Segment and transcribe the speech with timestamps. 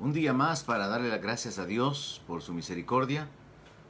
[0.00, 3.26] Un día más para darle las gracias a Dios por su misericordia.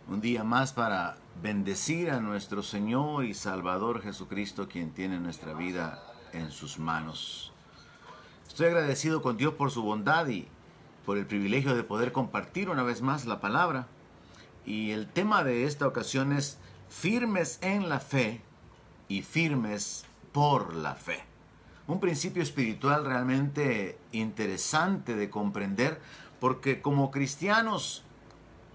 [0.08, 6.02] Un día más para bendecir a nuestro Señor y Salvador Jesucristo, quien tiene nuestra vida
[6.32, 7.52] en sus manos.
[8.46, 10.48] Estoy agradecido con Dios por su bondad y
[11.04, 13.86] por el privilegio de poder compartir una vez más la palabra.
[14.64, 18.40] Y el tema de esta ocasión es firmes en la fe
[19.08, 21.22] y firmes por la fe
[21.88, 26.00] un principio espiritual realmente interesante de comprender,
[26.38, 28.04] porque como cristianos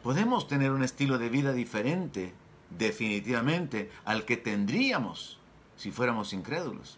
[0.02, 2.34] podemos tener un estilo de vida diferente,
[2.72, 5.40] definitivamente, al que tendríamos
[5.78, 6.98] si fuéramos incrédulos.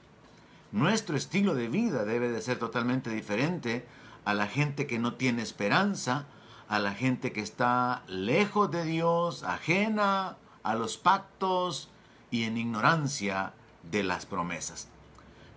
[0.72, 3.86] Nuestro estilo de vida debe de ser totalmente diferente
[4.24, 6.28] a la gente que no tiene esperanza,
[6.70, 11.90] a la gente que está lejos de Dios, ajena a los pactos
[12.32, 13.54] y en ignorancia
[13.84, 14.88] de las promesas.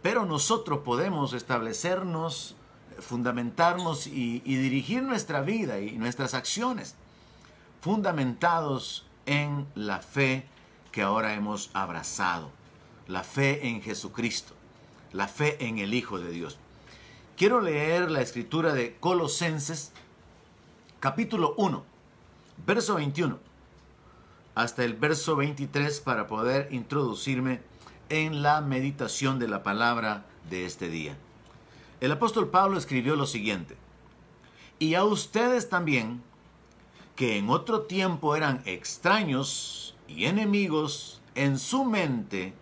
[0.02, 2.54] Pero nosotros podemos establecernos,
[3.00, 6.94] fundamentarnos y, dirigir nuestra vida y nuestras acciones
[7.80, 10.46] fundamentados en la fe
[10.90, 12.50] que ahora hemos abrazado,
[13.06, 14.54] la fe en Jesucristo,
[15.12, 16.58] la fe en el Hijo de Dios.
[17.36, 19.92] Quiero leer la escritura de Colosenses,
[20.98, 21.84] capítulo 1,
[22.66, 23.38] verso 21,
[24.54, 27.60] hasta el verso 23 para poder introducirme
[28.10, 31.16] en la meditación de la palabra de este día.
[32.00, 33.76] El apóstol Pablo escribió lo siguiente,
[34.78, 36.22] y a ustedes también,
[37.16, 42.54] que en otro tiempo eran extraños y enemigos en su mente,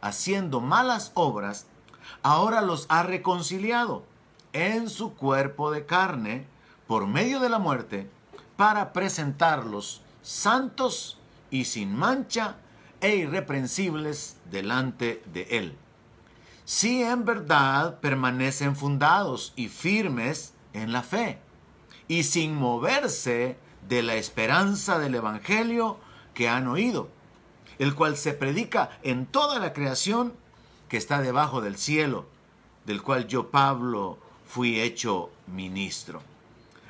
[0.00, 1.66] haciendo malas obras,
[2.22, 4.04] ahora los ha reconciliado
[4.52, 6.46] en su cuerpo de carne
[6.86, 8.08] por medio de la muerte,
[8.56, 11.18] para presentarlos santos
[11.50, 12.56] y sin mancha
[13.00, 15.76] e irreprensibles delante de Él.
[16.64, 21.38] Si en verdad permanecen fundados y firmes en la fe,
[22.08, 23.56] y sin moverse
[23.88, 25.98] de la esperanza del Evangelio
[26.34, 27.08] que han oído,
[27.78, 30.34] el cual se predica en toda la creación
[30.88, 32.26] que está debajo del cielo,
[32.84, 36.22] del cual yo, Pablo, fui hecho ministro.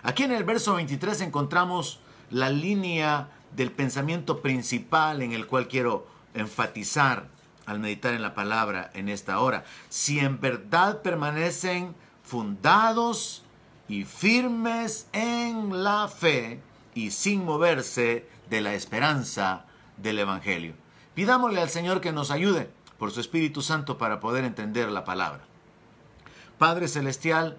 [0.02, 2.00] Aquí en el verso 23 encontramos
[2.30, 7.28] la línea del pensamiento principal en el cual quiero enfatizar
[7.64, 9.64] al meditar en la palabra en esta hora.
[9.88, 13.42] Si en verdad permanecen fundados
[13.88, 16.60] y firmes en la fe
[16.94, 19.64] y sin moverse de la esperanza
[19.96, 20.74] del Evangelio.
[21.14, 25.40] Pidámosle al Señor que nos ayude por su Espíritu Santo para poder entender la palabra.
[26.58, 27.58] Padre Celestial,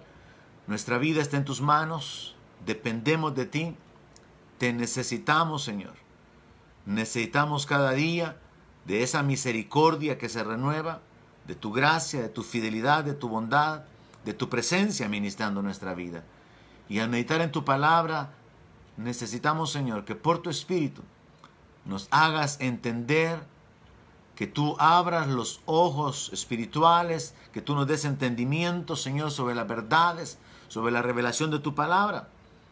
[0.66, 2.36] nuestra vida está en tus manos,
[2.66, 3.76] dependemos de ti,
[4.58, 5.94] te necesitamos, Señor.
[6.84, 8.36] Necesitamos cada día
[8.84, 11.00] de esa misericordia que se renueva,
[11.46, 13.84] de tu gracia, de tu fidelidad, de tu bondad,
[14.24, 16.24] de tu presencia ministrando nuestra vida.
[16.88, 18.30] Y al meditar en tu palabra,
[18.96, 21.02] necesitamos, Señor, que por tu Espíritu
[21.84, 23.40] nos hagas entender,
[24.34, 30.38] que tú abras los ojos espirituales, que tú nos des entendimiento, Señor, sobre las verdades,
[30.68, 32.28] sobre la revelación de tu palabra,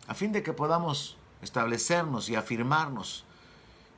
[0.06, 3.24] a fin de que podamos establecernos y afirmarnos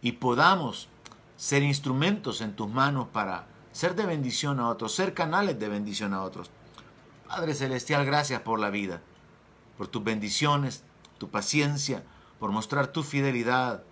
[0.03, 0.89] y podamos
[1.37, 6.15] ser instrumentos en tus manos para ser de bendición a otros, ser canales de bendición
[6.15, 6.51] a otros.
[7.27, 9.01] Padre Celestial, gracias por la vida,
[9.77, 10.83] por tus bendiciones,
[11.19, 12.03] tu paciencia,
[12.39, 13.83] por mostrar tu fidelidad,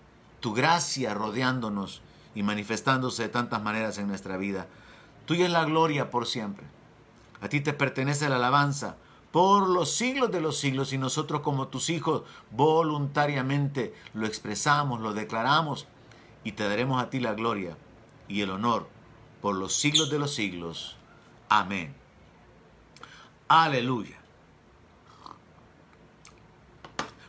[0.41, 2.03] tu gracia rodeándonos
[2.35, 4.67] y manifestándose de tantas maneras en nuestra vida.
[5.27, 6.67] Tuya es la gloria por siempre.
[7.41, 8.97] A ti te pertenece la alabanza
[9.37, 15.13] por los siglos de los siglos y nosotros como tus hijos voluntariamente lo expresamos, lo
[15.13, 15.87] declaramos
[16.43, 17.77] y te daremos a ti la gloria
[18.29, 18.89] y el honor
[19.43, 20.97] por los siglos de los siglos.
[21.51, 21.95] Amén.
[23.47, 24.17] Aleluya.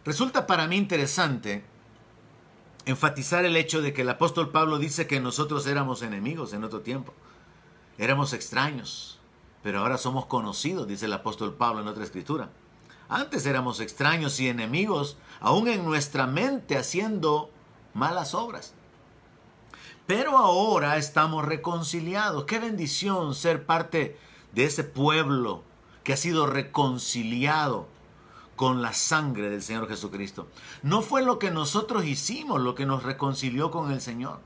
[0.06, 1.66] Resulta para mí interesante
[2.86, 6.80] enfatizar el hecho de que el apóstol Pablo dice que nosotros éramos enemigos en otro
[6.80, 7.14] tiempo.
[7.98, 9.17] Éramos extraños,
[9.68, 12.48] pero ahora somos conocidos, dice el apóstol Pablo en otra escritura.
[13.10, 17.50] Antes éramos extraños y enemigos, aún en nuestra mente haciendo
[17.94, 18.74] malas obras.
[20.06, 22.46] Pero ahora estamos reconciliados.
[22.46, 24.18] Qué bendición ser parte
[24.54, 25.64] de ese pueblo
[26.06, 27.90] que ha sido reconciliado
[28.56, 30.48] con la sangre del Señor Jesucristo.
[30.82, 34.40] No fue lo que nosotros hicimos lo que nos reconcilió con el Señor.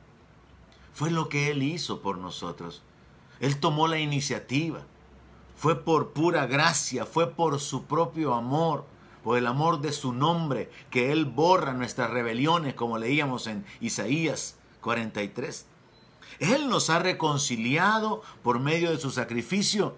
[0.96, 2.82] Fue lo que Él hizo por nosotros.
[3.40, 4.82] Él tomó la iniciativa
[5.62, 8.84] fue por pura gracia, fue por su propio amor,
[9.24, 14.56] por el amor de su nombre, que Él borra nuestras rebeliones, como leíamos en Isaías
[14.82, 15.68] 43.
[16.40, 19.96] Él nos ha reconciliado por medio de su sacrificio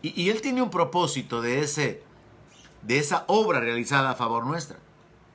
[0.00, 2.02] y, Él tiene un propósito de ese
[2.80, 4.78] de esa obra realizada a favor nuestra,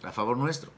[0.02, 0.72] a favor nuestro.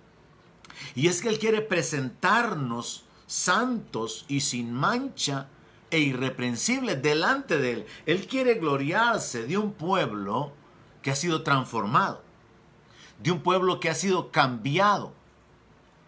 [0.94, 5.48] Y es que Él quiere presentarnos santos y sin mancha
[5.92, 7.86] e irreprensibles delante de Él.
[8.06, 10.54] Él quiere gloriarse de un pueblo
[11.02, 12.22] que ha sido transformado,
[13.22, 15.14] de un pueblo que ha sido cambiado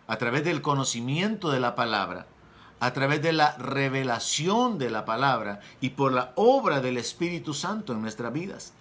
[0.07, 2.27] a través del conocimiento de la palabra,
[2.79, 7.93] a través de la revelación de la palabra y por la obra del Espíritu Santo
[7.93, 8.73] en nuestras vidas.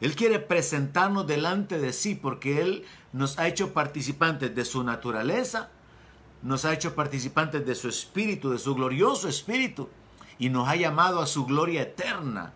[0.00, 5.70] Él quiere presentarnos delante de sí porque Él nos ha hecho participantes de su naturaleza,
[6.42, 9.88] nos ha hecho participantes de su espíritu, de su glorioso espíritu,
[10.38, 12.52] y nos ha llamado a su gloria eterna,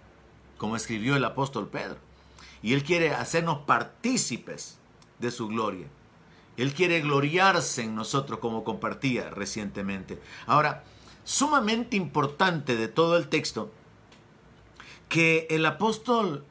[0.57, 1.99] como escribió el apóstol Pedro.
[2.63, 4.79] Y Él quiere hacernos partícipes
[5.19, 5.87] de su gloria.
[6.57, 10.21] Él quiere gloriarse en nosotros como compartía recientemente.
[10.47, 10.83] Ahora,
[11.25, 13.71] sumamente importante de todo el texto,
[15.09, 16.45] que el apóstol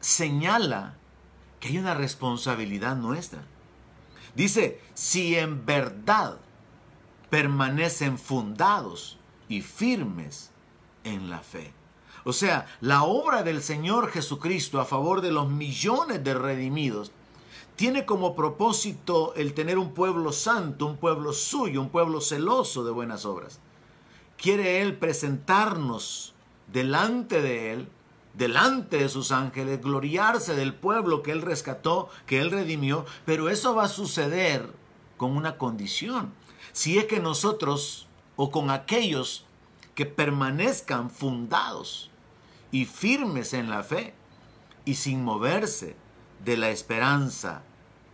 [0.00, 0.94] señala
[1.60, 3.42] que hay una responsabilidad nuestra.
[4.34, 6.38] Dice, si en verdad
[7.28, 9.18] permanecen fundados
[9.48, 10.50] y firmes
[11.04, 11.72] en la fe.
[12.24, 17.12] O sea, la obra del Señor Jesucristo a favor de los millones de redimidos
[17.76, 22.92] tiene como propósito el tener un pueblo santo, un pueblo suyo, un pueblo celoso de
[22.92, 23.60] buenas obras.
[24.36, 26.34] Quiere Él presentarnos
[26.72, 27.88] delante de Él
[28.34, 33.74] delante de sus ángeles, gloriarse del pueblo que Él rescató, que Él redimió, pero eso
[33.74, 34.70] va a suceder
[35.16, 36.32] con una condición.
[36.72, 39.44] Si es que nosotros o con aquellos
[39.94, 42.10] que permanezcan fundados
[42.70, 44.14] y firmes en la fe
[44.84, 45.96] y sin moverse
[46.44, 47.62] de la esperanza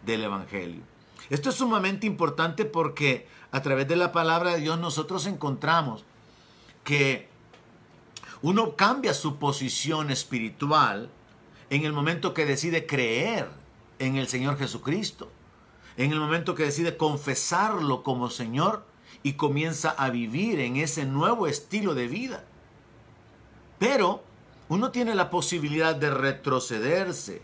[0.05, 0.83] del Evangelio.
[1.31, 6.05] Esto es sumamente importante porque a través de la palabra de Dios nosotros encontramos
[6.85, 7.29] que
[8.43, 11.11] uno cambia su posición espiritual
[11.69, 13.49] en el momento que decide creer
[13.99, 15.31] en el Señor Jesucristo,
[15.97, 18.85] en el momento que decide confesarlo como Señor
[19.23, 22.45] y comienza a vivir en ese nuevo estilo de vida.
[23.79, 24.23] Pero
[24.69, 27.43] uno tiene la posibilidad de retrocederse,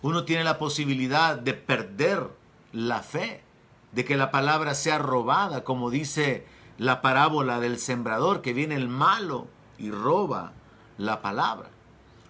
[0.00, 2.28] uno tiene la posibilidad de perder
[2.72, 3.42] la fe,
[3.92, 6.46] de que la palabra sea robada, como dice
[6.78, 9.46] la parábola del sembrador, que viene el malo
[9.78, 10.52] y roba
[10.98, 11.68] la palabra.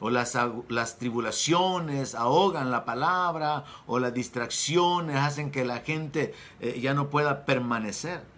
[0.00, 0.36] O las,
[0.68, 7.08] las, tribulaciones ahogan la palabra, o las distracciones hacen que la gente eh, ya no
[7.08, 8.31] pueda permanecer.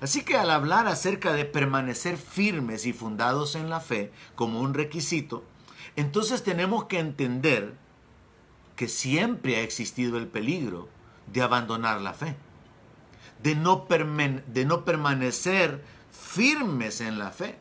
[0.00, 4.74] Así que al hablar acerca de permanecer firmes y fundados en la fe como un
[4.74, 5.44] requisito,
[5.96, 7.74] entonces tenemos que entender
[8.76, 10.88] que siempre ha existido el peligro
[11.32, 12.36] de abandonar la fe,
[13.42, 15.82] de no, de no permanecer
[16.12, 17.58] firmes en la fe.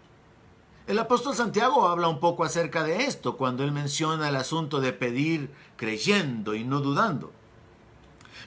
[0.87, 4.93] El apóstol Santiago habla un poco acerca de esto cuando él menciona el asunto de
[4.93, 7.31] pedir creyendo y no dudando.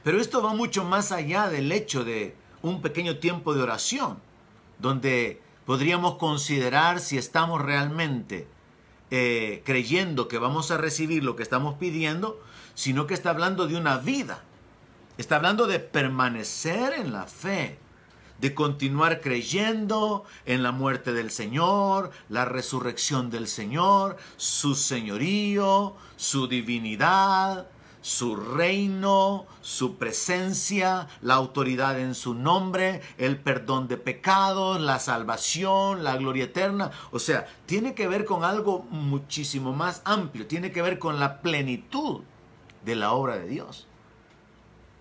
[0.05, 4.19] Pero esto va mucho más allá del hecho de un pequeño tiempo de oración,
[4.79, 8.47] donde podríamos considerar si estamos realmente
[9.11, 12.41] eh, creyendo que vamos a recibir lo que estamos pidiendo,
[12.75, 14.43] sino que está hablando de una vida.
[15.17, 17.79] Está hablando de permanecer en la fe
[18.41, 26.47] de continuar creyendo en la muerte del Señor, la resurrección del Señor, su señorío, su
[26.47, 27.67] divinidad,
[28.01, 36.05] su reino, su presencia, la autoridad en su nombre, el perdón de pecados, la salvación,
[36.05, 36.91] la gloria eterna.
[37.11, 41.41] O sea, tiene que ver con algo muchísimo más amplio, tiene que ver con la
[41.41, 42.23] plenitud
[42.85, 43.87] de la obra de Dios.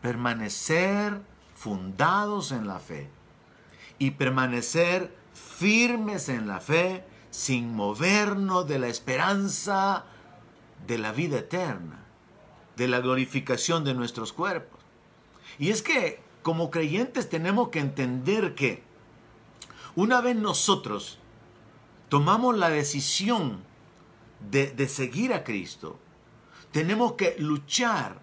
[0.01, 1.22] Permanecer
[1.56, 3.10] fundados en la fe
[4.00, 10.06] y permanecer firmes en la fe sin movernos de la esperanza
[10.86, 12.00] de la vida eterna,
[12.77, 14.79] de la glorificación de nuestros cuerpos.
[15.60, 18.84] Y es que como creyentes tenemos que entender que
[19.96, 21.19] una vez nosotros
[22.07, 23.63] tomamos la decisión
[24.50, 26.00] de, de seguir a Cristo,
[26.72, 28.22] tenemos que luchar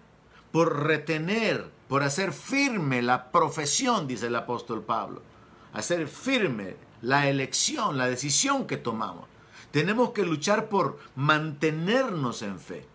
[0.51, 5.21] por retener, por hacer firme la profesión, dice el apóstol Pablo
[5.75, 9.27] hacer firme la elección, la decisión que tomamos.
[9.71, 12.87] Tenemos que luchar por mantenernos en fe,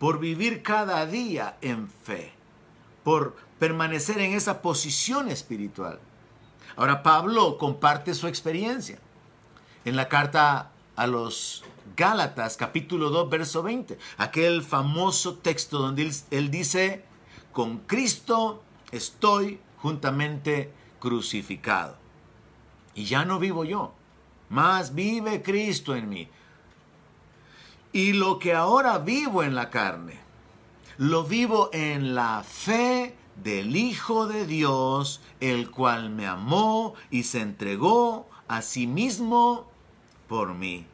[0.00, 2.32] por vivir cada día en fe,
[3.04, 6.00] por permanecer en esa posición espiritual.
[6.74, 8.98] Ahora Pablo comparte su experiencia
[9.84, 11.64] en la carta a los
[11.96, 17.04] Gálatas capítulo 2 verso 20, aquel famoso texto donde él, él dice,
[17.52, 21.98] con Cristo estoy juntamente crucificado.
[22.94, 23.92] Y ya no vivo yo,
[24.48, 26.28] más vive Cristo en mí.
[27.92, 30.20] Y lo que ahora vivo en la carne,
[30.96, 37.40] lo vivo en la fe del Hijo de Dios, el cual me amó y se
[37.40, 39.68] entregó a sí mismo
[40.28, 40.86] por mí.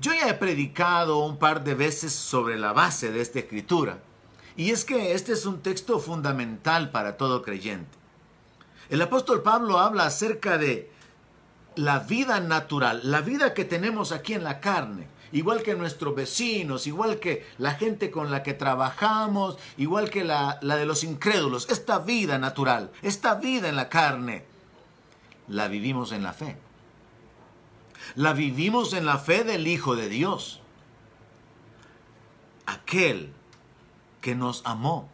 [0.00, 3.98] Yo ya he predicado un par de veces sobre la base de esta escritura,
[4.56, 7.98] y es que este es un texto fundamental para todo creyente.
[8.88, 10.90] El apóstol Pablo habla acerca de
[11.76, 16.86] la vida natural, la vida que tenemos aquí en la carne, igual que nuestros vecinos,
[16.86, 21.68] igual que la gente con la que trabajamos, igual que la, la, de los incrédulos,
[21.70, 24.44] esta vida natural, esta vida en la carne,
[25.48, 26.56] la vivimos en la fe.
[28.14, 30.60] La vivimos en la fe del Hijo de Dios,
[32.66, 33.32] aquel
[34.20, 35.08] que nos amó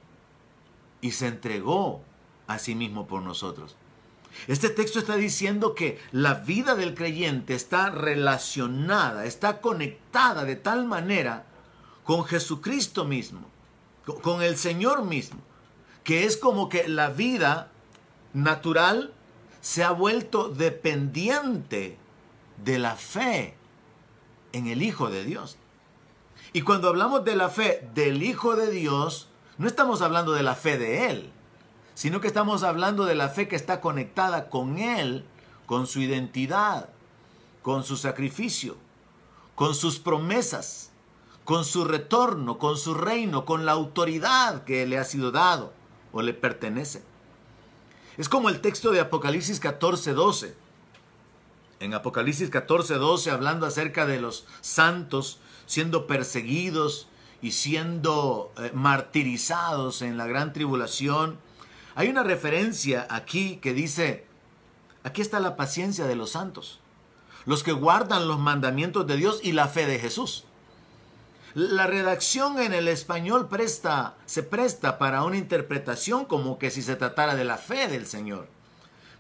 [1.01, 2.03] y se entregó
[2.47, 3.77] a sí mismo por nosotros.
[4.47, 10.85] Este texto está diciendo que la vida del creyente está relacionada, está conectada de tal
[10.85, 11.47] manera
[12.05, 13.41] con Jesucristo mismo,
[14.23, 15.41] con el Señor mismo,
[16.05, 17.71] que es como que la vida
[18.33, 19.13] natural
[19.61, 21.99] se ha vuelto dependiente
[22.63, 23.55] de la fe
[24.53, 25.57] en el Hijo de Dios.
[26.53, 29.29] Y cuando hablamos de la fe del Hijo de Dios,
[29.59, 31.33] no estamos hablando de la fe de Él,
[31.97, 35.25] sino que estamos hablando de la fe que está conectada con Él,
[35.65, 36.91] con su identidad,
[37.63, 38.77] con su sacrificio,
[39.55, 40.91] con sus promesas,
[41.45, 45.73] con su retorno, con su reino, con la autoridad que le ha sido dado
[46.13, 47.03] o le pertenece.
[48.19, 50.55] Es como el texto de Apocalipsis 14, 12.
[51.81, 57.09] En Apocalipsis 14, 12, hablando acerca de los santos siendo perseguidos
[57.41, 61.39] y siendo eh, martirizados en la gran tribulación,
[61.97, 64.27] hay una referencia aquí que dice,
[65.03, 66.79] aquí está la paciencia de los santos,
[67.47, 70.45] los que guardan los mandamientos de Dios y la fe de Jesús.
[71.55, 76.97] La redacción en el español presta, se presta para una interpretación como que si se
[76.97, 78.47] tratara de la fe del Señor.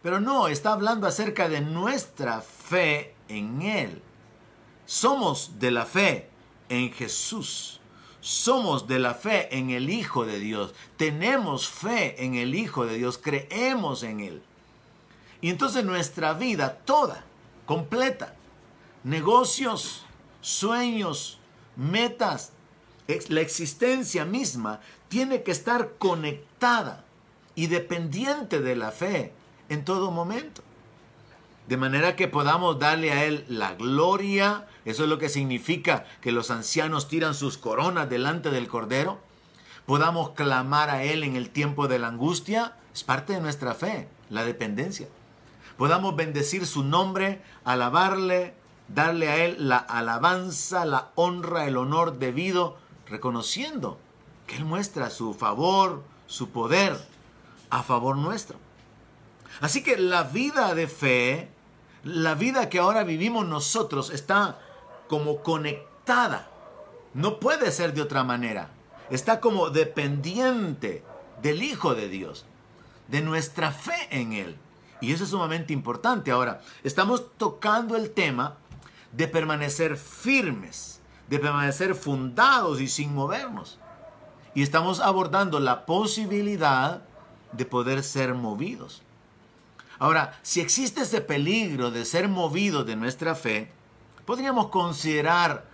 [0.02, 4.02] Pero no, está hablando acerca de nuestra fe en Él.
[4.84, 6.28] Somos de la fe
[6.68, 7.75] en Jesús
[8.26, 12.96] somos de la fe en el Hijo de Dios, tenemos fe en el Hijo de
[12.96, 14.42] Dios, creemos en Él.
[15.40, 17.22] Y entonces nuestra vida toda,
[17.66, 18.34] completa,
[19.04, 20.04] negocios,
[20.40, 21.38] sueños,
[21.76, 22.50] metas,
[23.28, 27.04] la existencia misma, tiene que estar conectada
[27.54, 29.32] y dependiente de la fe
[29.68, 30.62] en todo momento
[31.68, 34.66] de manera que podamos darle a Él la gloria.
[34.86, 39.18] Eso es lo que significa que los ancianos tiran sus coronas delante del Cordero.
[39.84, 42.76] Podamos clamar a Él en el tiempo de la angustia.
[42.94, 45.08] Es parte de nuestra fe, la dependencia.
[45.76, 48.54] Podamos bendecir su nombre, alabarle,
[48.86, 52.78] darle a Él la alabanza, la honra, el honor debido,
[53.08, 53.98] reconociendo
[54.46, 56.96] que Él muestra su favor, su poder
[57.70, 58.56] a favor nuestro.
[59.60, 61.48] Así que la vida de fe
[62.06, 64.60] la vida que ahora vivimos nosotros está
[65.08, 66.50] como conectada.
[67.14, 68.70] No puede ser de otra manera.
[69.10, 71.02] Está como dependiente
[71.42, 72.44] del Hijo de Dios,
[73.08, 74.56] de nuestra fe en Él.
[75.00, 76.30] Y eso es sumamente importante.
[76.30, 78.56] Ahora, estamos tocando el tema
[79.12, 83.78] de permanecer firmes, de permanecer fundados y sin movernos.
[84.54, 87.02] Y estamos abordando la posibilidad
[87.52, 89.02] de poder ser movidos.
[89.98, 93.70] Ahora, si existe ese peligro de ser movido de nuestra fe,
[94.26, 95.64] podríamos considerar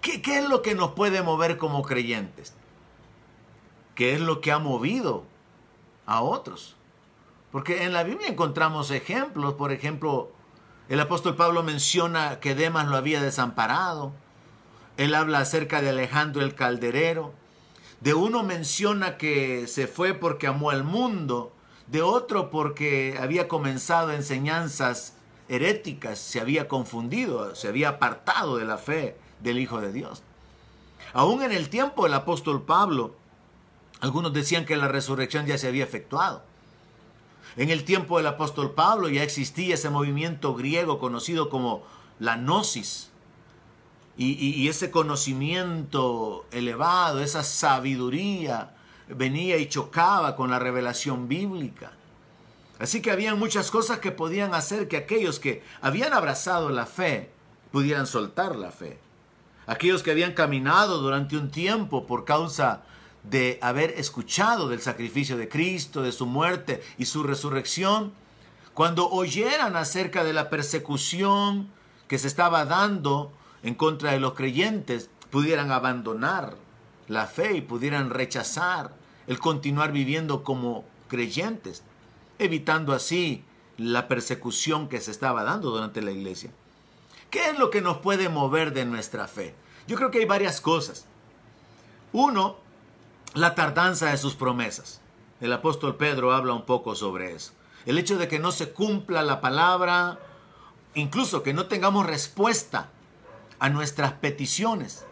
[0.00, 2.54] qué, es lo que nos puede mover como creyentes.
[3.94, 5.24] ¿Qué es lo que ha movido
[6.06, 6.74] a otros?
[7.52, 9.54] Porque en la Biblia encontramos ejemplos.
[9.54, 10.32] Por ejemplo,
[10.88, 14.12] el apóstol Pablo menciona que Demas lo había desamparado.
[14.96, 17.32] Él habla acerca de Alejandro el Calderero.
[18.00, 21.52] De uno menciona que se fue porque amó al mundo
[21.86, 25.13] de otro porque había comenzado enseñanzas
[25.48, 30.22] heréticas, se había confundido, se había apartado de la fe del Hijo de Dios.
[31.12, 33.14] Aún en el tiempo del apóstol Pablo,
[34.00, 36.42] algunos decían que la resurrección ya se había efectuado.
[37.56, 41.84] En el tiempo del apóstol Pablo ya existía ese movimiento griego conocido como
[42.18, 43.10] la gnosis.
[44.16, 48.74] Y, y ese conocimiento elevado, esa sabiduría,
[49.08, 51.92] venía y chocaba con la revelación bíblica.
[52.78, 57.30] Así que había muchas cosas que podían hacer que aquellos que habían abrazado la fe
[57.70, 58.98] pudieran soltar la fe.
[59.66, 62.82] Aquellos que habían caminado durante un tiempo por causa
[63.22, 68.12] de haber escuchado del sacrificio de Cristo, de su muerte y su resurrección,
[68.74, 71.68] cuando oyeran acerca de la persecución
[72.08, 76.56] que se estaba dando en contra de los creyentes, pudieran abandonar
[77.08, 78.92] la fe y pudieran rechazar
[79.26, 81.82] el continuar viviendo como creyentes,
[82.38, 83.44] evitando así
[83.76, 86.50] la persecución que se estaba dando durante la iglesia.
[87.30, 89.54] ¿Qué es lo que nos puede mover de nuestra fe?
[89.86, 91.06] Yo creo que hay varias cosas.
[92.12, 92.56] Uno,
[93.34, 95.00] la tardanza de sus promesas.
[95.40, 97.52] El apóstol Pedro habla un poco sobre eso.
[97.86, 100.18] El hecho de que no se cumpla la palabra,
[100.94, 102.90] incluso que no tengamos respuesta
[103.58, 105.04] a nuestras peticiones,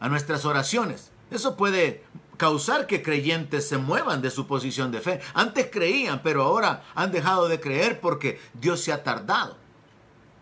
[0.00, 1.12] a nuestras oraciones.
[1.30, 2.04] Eso puede
[2.36, 5.20] causar que creyentes se muevan de su posición de fe.
[5.34, 9.56] Antes creían, pero ahora han dejado de creer porque Dios se ha tardado.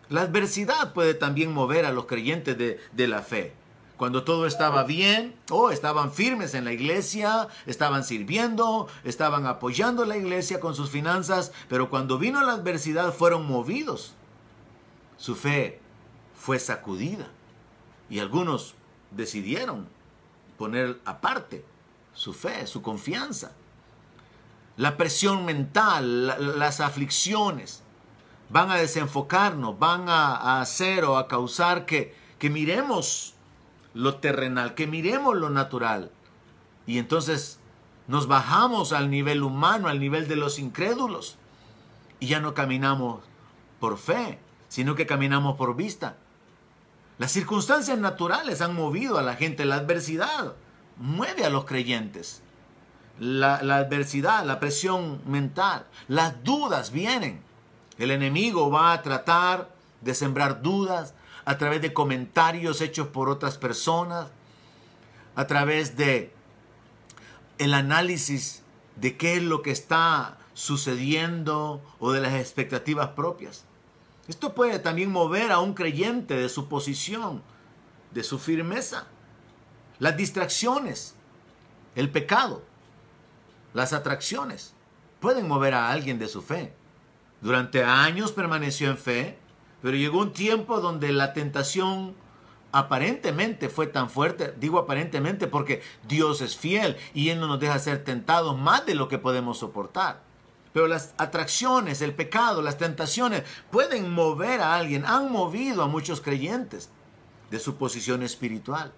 [0.08, 3.54] La adversidad puede también mover a los creyentes de, de la fe.
[3.96, 10.06] Cuando todo estaba bien, o oh, estaban firmes en la iglesia, estaban sirviendo, estaban apoyando
[10.06, 14.14] la iglesia con sus finanzas, pero cuando vino la adversidad fueron movidos.
[15.18, 15.80] Su fe
[16.34, 17.28] fue sacudida
[18.08, 18.74] y algunos
[19.10, 19.86] decidieron
[20.56, 21.62] poner aparte
[22.14, 23.52] su fe, su confianza.
[24.76, 27.82] La presión mental, las aflicciones
[28.48, 33.34] van a desenfocarnos, van a, hacer o a causar que, que miremos
[33.94, 36.10] lo terrenal, que miremos lo natural.
[36.86, 37.60] Y entonces
[38.08, 41.36] nos bajamos al nivel humano, al nivel de los incrédulos.
[42.18, 43.22] Y ya no caminamos
[43.78, 44.38] por fe,
[44.68, 46.16] sino que caminamos por vista.
[47.18, 50.54] Las circunstancias naturales han movido a la gente, la adversidad
[51.00, 52.42] mueve a los creyentes.
[53.18, 57.42] La, adversidad, la presión mental, las dudas vienen.
[57.98, 59.68] El enemigo va a tratar
[60.00, 61.14] de sembrar dudas,
[61.44, 64.28] a través de comentarios hechos por otras personas,
[65.34, 66.32] a través de
[67.58, 68.62] el análisis
[68.96, 73.64] de qué es lo que está sucediendo o de las expectativas propias.
[74.28, 77.42] Esto puede también mover a un creyente de su posición,
[78.12, 79.06] de su firmeza.
[80.00, 81.14] Las distracciones,
[81.94, 82.62] el pecado,
[83.74, 84.72] las atracciones
[85.20, 86.72] pueden mover a alguien de su fe.
[87.42, 89.38] Durante años permaneció en fe,
[89.82, 92.14] pero llegó un tiempo donde la tentación
[92.72, 97.78] aparentemente fue tan fuerte, digo aparentemente porque Dios es fiel y Él no nos deja
[97.78, 100.22] ser tentados más de lo que podemos soportar.
[100.72, 106.22] Pero las atracciones, el pecado, las tentaciones pueden mover a alguien, han movido a muchos
[106.22, 106.88] creyentes
[107.50, 108.94] de su posición espiritual.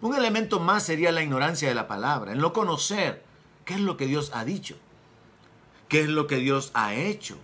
[0.00, 3.24] Un elemento más sería la ignorancia de la palabra, en no conocer
[3.64, 4.76] qué es lo que Dios ha dicho,
[5.88, 7.38] qué es lo que Dios ha hecho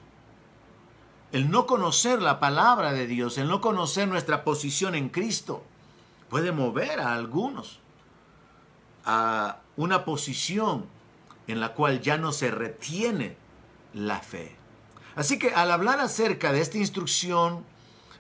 [1.32, 5.62] el no conocer la palabra de Dios, el no conocer nuestra posición en Cristo,
[6.28, 7.78] puede mover a algunos
[9.04, 10.86] a una posición
[11.46, 13.36] en la cual ya no se retiene
[13.94, 14.56] la fe.
[15.16, 17.64] Así que al hablar acerca de esta instrucción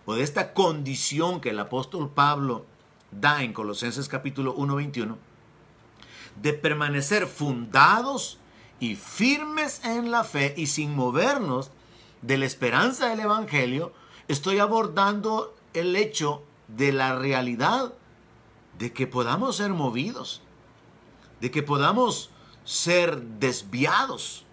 [0.06, 2.64] o de esta condición que el apóstol Pablo
[3.10, 5.16] da en Colosenses capítulo 1:21,
[6.40, 8.38] de permanecer fundados
[8.78, 11.70] y firmes en la fe y sin movernos
[12.22, 13.92] de la esperanza del Evangelio,
[14.28, 17.92] estoy abordando el hecho de la realidad
[18.78, 20.42] de que podamos ser movidos,
[21.40, 22.30] de que podamos
[22.64, 24.44] ser desviados,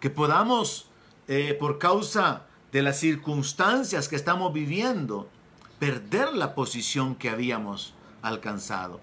[0.00, 0.88] que podamos,
[1.28, 5.28] eh, por causa de las circunstancias que estamos viviendo,
[5.78, 9.00] perder la posición que habíamos alcanzado.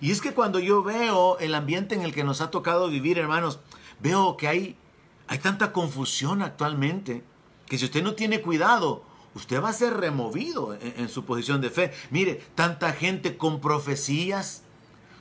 [0.00, 3.18] Y es que cuando yo veo el ambiente en el que nos ha tocado vivir,
[3.18, 3.60] hermanos,
[4.00, 4.76] veo que hay
[5.26, 7.22] hay tanta confusión actualmente
[7.66, 9.02] que si usted no tiene cuidado,
[9.34, 11.92] usted va a ser removido en, su posición de fe.
[12.10, 14.62] Mire, tanta gente con profecías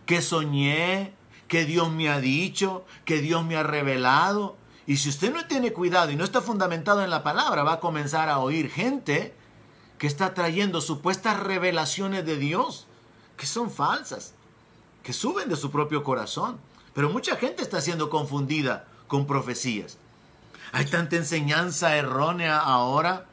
[0.06, 1.14] que soñé,
[1.48, 4.58] que Dios me ha dicho, que Dios me ha revelado.
[4.86, 7.80] Y si usted no tiene cuidado y no está fundamentado en la palabra, va a
[7.80, 9.34] comenzar a oír gente
[10.04, 12.88] que está trayendo supuestas revelaciones de Dios
[13.38, 14.34] que son falsas,
[15.02, 16.58] que suben de su propio corazón.
[16.94, 19.98] Pero mucha gente está siendo confundida con profecías.
[20.74, 23.28] Hay tanta enseñanza errónea ahora,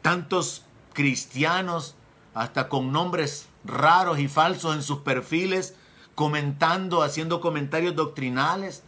[0.00, 1.96] tantos cristianos,
[2.34, 5.74] hasta con nombres raros y falsos en sus perfiles,
[6.14, 8.84] comentando, haciendo comentarios doctrinales.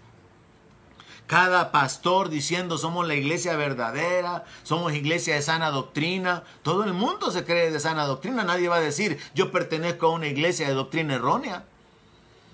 [1.29, 6.43] Cada pastor diciendo somos la iglesia verdadera, somos iglesia de sana doctrina.
[6.62, 8.45] Todo el mundo se cree de sana doctrina.
[8.45, 11.64] Nadie va a decir yo pertenezco a una iglesia de doctrina errónea.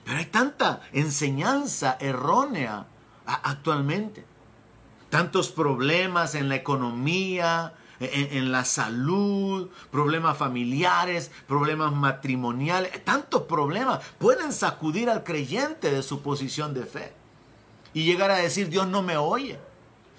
[0.04, 2.86] Pero hay tanta enseñanza errónea
[3.26, 4.24] actualmente.
[5.08, 14.52] Tantos problemas en la economía, en, la salud, problemas familiares, problemas matrimoniales, tantos problemas pueden
[14.52, 17.23] sacudir al creyente de su posición de fe
[17.94, 19.58] y llegar a decir, Dios no me oye,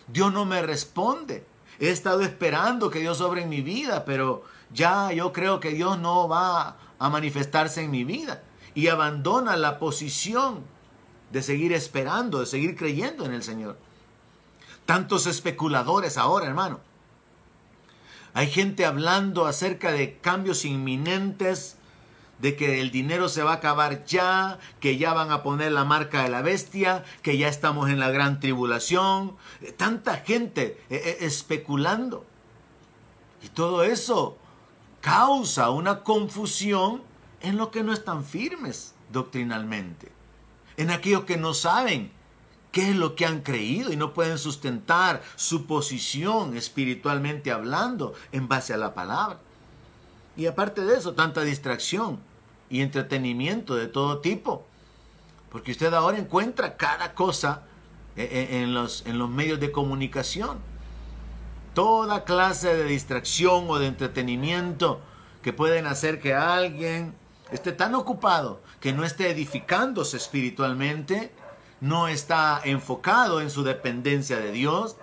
[0.07, 1.45] Dios no me responde.
[1.79, 5.99] He estado esperando que Dios sobre en mi vida, pero ya yo creo que Dios
[5.99, 8.41] no va a manifestarse en mi vida.
[8.77, 10.59] y abandona la posición
[11.31, 13.77] de seguir esperando, de seguir creyendo en el Señor.
[14.85, 16.81] Tantos especuladores ahora, hermano.
[18.33, 21.77] Hay gente hablando acerca de cambios inminentes,
[22.39, 25.85] de que el dinero se va a acabar ya, que ya van a poner la
[25.85, 29.35] marca de la bestia, que ya estamos en la gran tribulación.
[29.77, 32.25] Tanta gente eh, eh, especulando.
[33.43, 34.37] Y todo eso
[35.01, 37.01] causa una confusión
[37.41, 40.11] en lo que no están firmes doctrinalmente,
[40.77, 42.11] en aquellos que no saben
[42.71, 48.47] qué es lo que han creído y no pueden sustentar su posición espiritualmente hablando en
[48.47, 49.39] base a la palabra.
[50.37, 52.19] Y aparte de eso, tanta distracción
[52.69, 54.65] y entretenimiento de todo tipo.
[55.51, 57.63] Porque usted ahora encuentra cada cosa
[58.17, 60.57] eh, eh, en los, en los medios de comunicación.
[61.73, 65.01] Toda clase de distracción o de entretenimiento
[65.41, 67.13] que pueden hacer que alguien
[67.51, 71.31] esté tan ocupado que no esté edificándose espiritualmente
[71.81, 74.95] no está enfocado en su dependencia de Dios,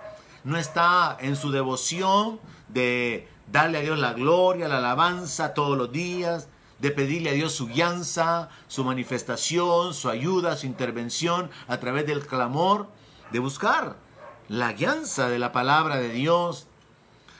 [0.43, 5.91] no está en su devoción de darle a Dios la gloria, la alabanza todos los
[5.91, 6.47] días,
[6.79, 12.25] de pedirle a Dios su guianza, su manifestación, su ayuda, su intervención a través del
[12.25, 12.87] clamor,
[13.31, 13.95] de buscar
[14.49, 16.67] la guianza de la palabra de Dios.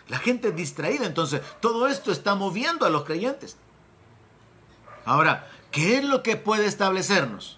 [0.08, 3.58] La gente es distraída, entonces todo esto está moviendo a los creyentes.
[5.06, 7.58] Ahora, ¿qué es lo que puede establecernos?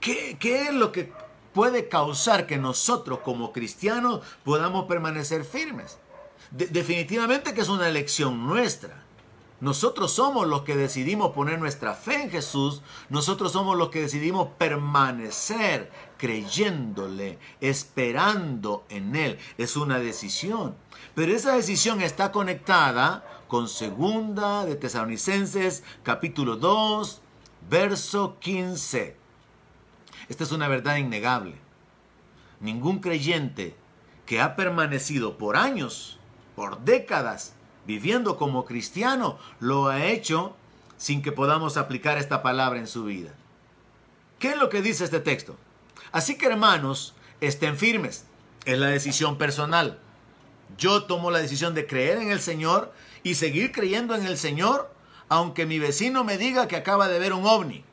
[0.00, 1.12] ¿Qué, es lo que
[1.54, 5.98] puede causar que nosotros como cristianos podamos permanecer firmes?
[6.52, 9.02] Definitivamente que es una elección nuestra.
[9.60, 12.82] Nosotros somos los que decidimos poner nuestra fe en Jesús.
[13.10, 19.38] Nosotros somos los que decidimos permanecer creyéndole, esperando en Él.
[19.58, 20.74] Es una decisión.
[21.14, 27.20] Pero esa decisión está conectada con segunda de Tesalonicenses capítulo 2,
[27.70, 29.16] verso 15.
[30.28, 31.54] Esta es una verdad innegable.
[32.58, 33.76] Ningún creyente
[34.26, 36.18] que ha permanecido por años,
[36.54, 37.54] por décadas,
[37.86, 40.54] viviendo como cristiano, lo ha hecho
[40.96, 43.32] sin que podamos aplicar esta palabra en su vida.
[44.38, 45.56] ¿Qué es lo que dice este texto?
[46.12, 48.24] Así que hermanos, estén firmes.
[48.64, 49.98] Es la decisión personal.
[50.78, 54.92] Yo tomo la decisión de creer en el Señor y seguir creyendo en el Señor,
[55.28, 57.84] aunque mi vecino me diga que acaba de ver un ovni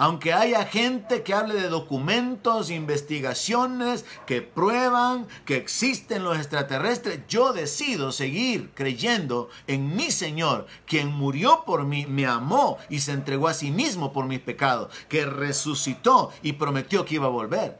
[0.00, 7.52] aunque haya gente que hable de documentos, investigaciones que prueban que existen los extraterrestres, yo
[7.52, 13.46] decido seguir creyendo en mi Señor, quien murió por mí, me amó y se entregó
[13.46, 17.76] a sí mismo por mis pecados, que resucitó y prometió que iba a volver,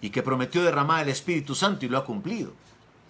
[0.00, 2.52] y que prometió derramar el Espíritu Santo y lo ha cumplido.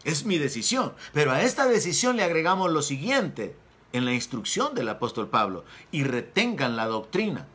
[0.04, 3.54] Es mi decisión, pero a esta decisión le agregamos lo siguiente
[3.92, 7.46] en la instrucción del apóstol Pablo, y retengan la doctrina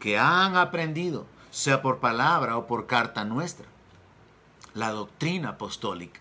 [0.00, 3.66] que han aprendido, sea por palabra o por carta nuestra.
[4.74, 6.20] La doctrina apostólica,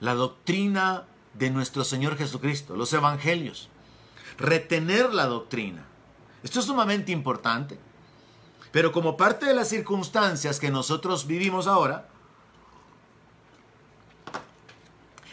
[0.00, 3.68] la doctrina de nuestro Señor Jesucristo, los evangelios,
[4.36, 5.84] retener la doctrina.
[6.42, 7.78] Esto es sumamente importante.
[8.72, 12.08] Pero como parte de las circunstancias que nosotros vivimos ahora,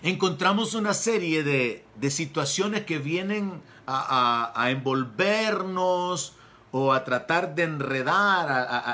[0.02, 6.36] encontramos una serie de, situaciones que vienen a envolvernos,
[6.74, 8.50] o a tratar de enredar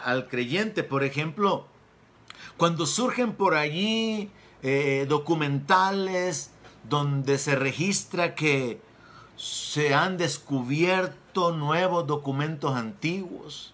[0.05, 0.83] al creyente.
[0.83, 1.65] Por ejemplo,
[2.57, 4.29] cuando surgen por allí
[4.61, 6.51] eh, documentales
[6.89, 8.81] donde se registra que
[9.37, 13.73] se han descubierto nuevos documentos antiguos,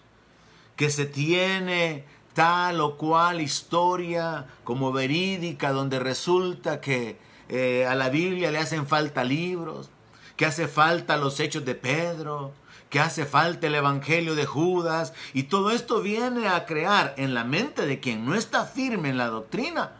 [0.76, 8.08] que se tiene tal o cual historia como verídica donde resulta que eh, a la
[8.08, 9.90] Biblia le hacen falta libros,
[10.36, 12.52] que hace falta los hechos de Pedro,
[12.90, 17.44] que hace falta el Evangelio de Judas, y todo esto viene a crear en la
[17.44, 19.92] mente de quien no está firme en la doctrina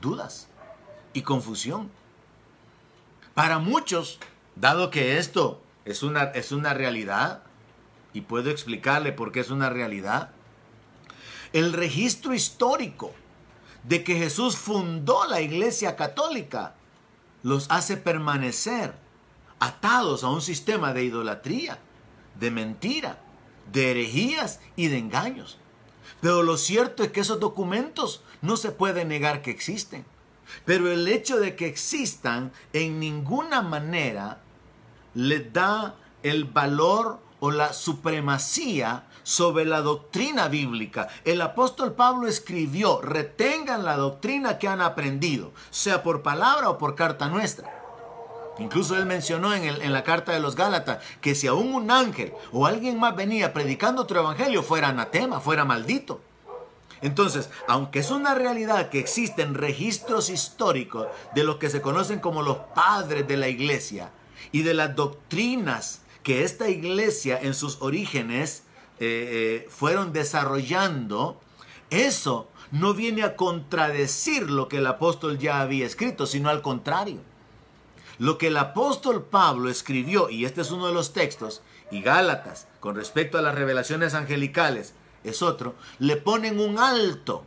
[0.00, 0.48] dudas
[1.12, 1.90] y confusión.
[3.34, 4.18] Para muchos,
[4.56, 7.42] dado que esto es una, es una realidad,
[8.12, 10.30] y puedo explicarle por qué es una realidad,
[11.52, 13.12] el registro histórico
[13.84, 16.74] de que Jesús fundó la iglesia católica
[17.42, 18.94] los hace permanecer
[19.60, 21.78] atados a un sistema de idolatría
[22.38, 23.18] de mentira,
[23.72, 25.58] de herejías y de engaños.
[26.20, 30.04] Pero lo cierto es que esos documentos no se puede negar que existen.
[30.64, 34.40] Pero el hecho de que existan en ninguna manera
[35.14, 41.08] le da el valor o la supremacía sobre la doctrina bíblica.
[41.24, 46.94] El apóstol Pablo escribió, retengan la doctrina que han aprendido, sea por palabra o por
[46.94, 47.77] carta nuestra.
[48.58, 52.32] Incluso él mencionó en, en, la carta de los Gálatas que si aún un ángel
[52.52, 56.20] o alguien más venía predicando otro evangelio, fuera anatema, fuera maldito.
[57.00, 62.42] Entonces, aunque es una realidad que existen registros históricos de los que se conocen como
[62.42, 64.10] los padres de la iglesia
[64.52, 68.64] y de las doctrinas que esta iglesia en sus orígenes
[68.98, 71.40] eh, eh, fueron desarrollando,
[71.90, 77.20] eso no viene a contradecir lo que el apóstol ya había escrito, sino al contrario.
[78.18, 82.66] Lo que el apóstol Pablo escribió, y este es uno de los textos, y Gálatas,
[82.80, 87.44] con respecto a las revelaciones angelicales, es otro, le ponen un alto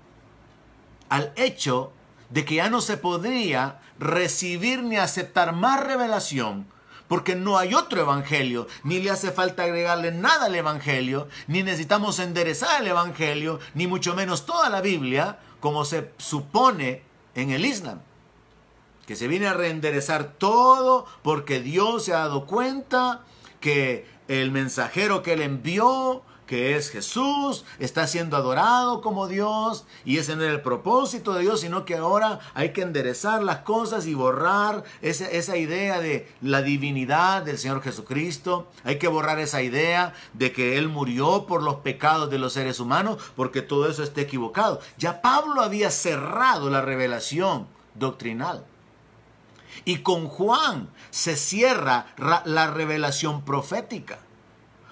[1.10, 1.92] al hecho
[2.30, 6.66] de que ya no se podría recibir ni aceptar más revelación,
[7.10, 12.20] porque no hay otro evangelio, ni le hace falta agregarle nada al evangelio, ni necesitamos
[12.20, 17.04] enderezar el evangelio, ni mucho menos toda la Biblia, como se supone
[17.36, 18.00] en el Islam.
[19.06, 23.22] Que se viene a reenderezar todo porque Dios se ha dado cuenta
[23.60, 30.18] que el mensajero que él envió que es Jesús, está siendo adorado como Dios y
[30.18, 34.06] ese no es el propósito de Dios, sino que ahora hay que enderezar las cosas
[34.06, 38.68] y borrar esa, esa idea de la divinidad del Señor Jesucristo.
[38.84, 42.82] Hay que borrar esa idea de que Él murió por los pecados de los seres
[42.82, 44.82] humanos, porque todo eso está equivocado.
[44.98, 48.66] Ya Pablo había cerrado la revelación doctrinal.
[49.86, 54.20] Y con Juan se cierra la revelación profética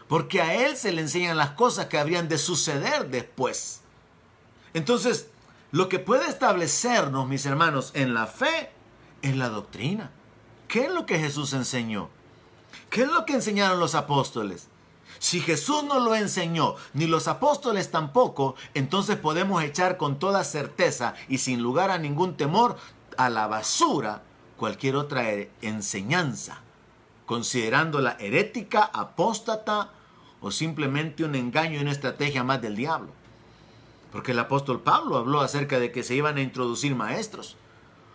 [0.09, 3.81] porque a él se le enseñan las cosas que habrían de suceder después.
[4.73, 5.27] Entonces,
[5.71, 8.71] lo que puede establecernos, mis hermanos, en la fe
[9.21, 10.09] es la doctrina.
[10.67, 12.09] ¿Qué es lo que Jesús enseñó?
[12.89, 14.67] ¿Qué es lo que enseñaron los apóstoles?
[15.19, 21.13] Si Jesús no lo enseñó, ni los apóstoles tampoco, entonces podemos echar con toda certeza
[21.27, 22.77] y sin lugar a ningún temor
[23.15, 24.23] a la basura
[24.59, 25.25] cualquier otra
[25.61, 26.59] enseñanza,
[27.25, 29.91] considerándola herética, apóstata
[30.41, 33.09] o simplemente un engaño y una estrategia más del diablo.
[34.11, 37.55] Porque el apóstol Pablo habló acerca de que se iban a introducir maestros,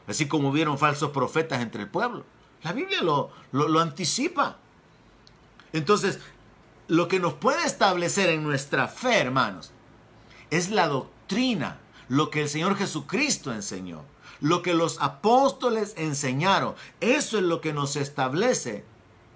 [0.07, 2.25] así como hubieron falsos profetas entre el pueblo.
[2.63, 4.57] La Biblia lo, lo, anticipa.
[5.73, 6.21] Entonces,
[6.89, 9.73] lo que nos puede establecer en nuestra fe, hermanos,
[10.51, 11.79] es la doctrina,
[12.09, 14.03] lo que el Señor Jesucristo enseñó,
[14.45, 16.75] lo que los apóstoles enseñaron.
[17.01, 18.85] Eso es lo que nos establece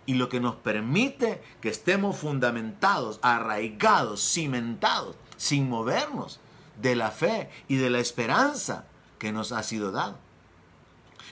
[0.05, 6.41] y lo que nos permite que estemos fundamentados, arraigados, cimentados, sin movernos
[6.83, 8.85] de la fe y de la esperanza
[9.19, 10.19] que nos ha sido dado.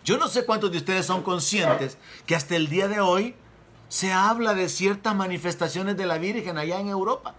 [0.07, 3.35] Yo no sé cuántos de ustedes son conscientes que hasta el día de hoy
[3.91, 7.35] se habla de ciertas manifestaciones de la Virgen allá en Europa.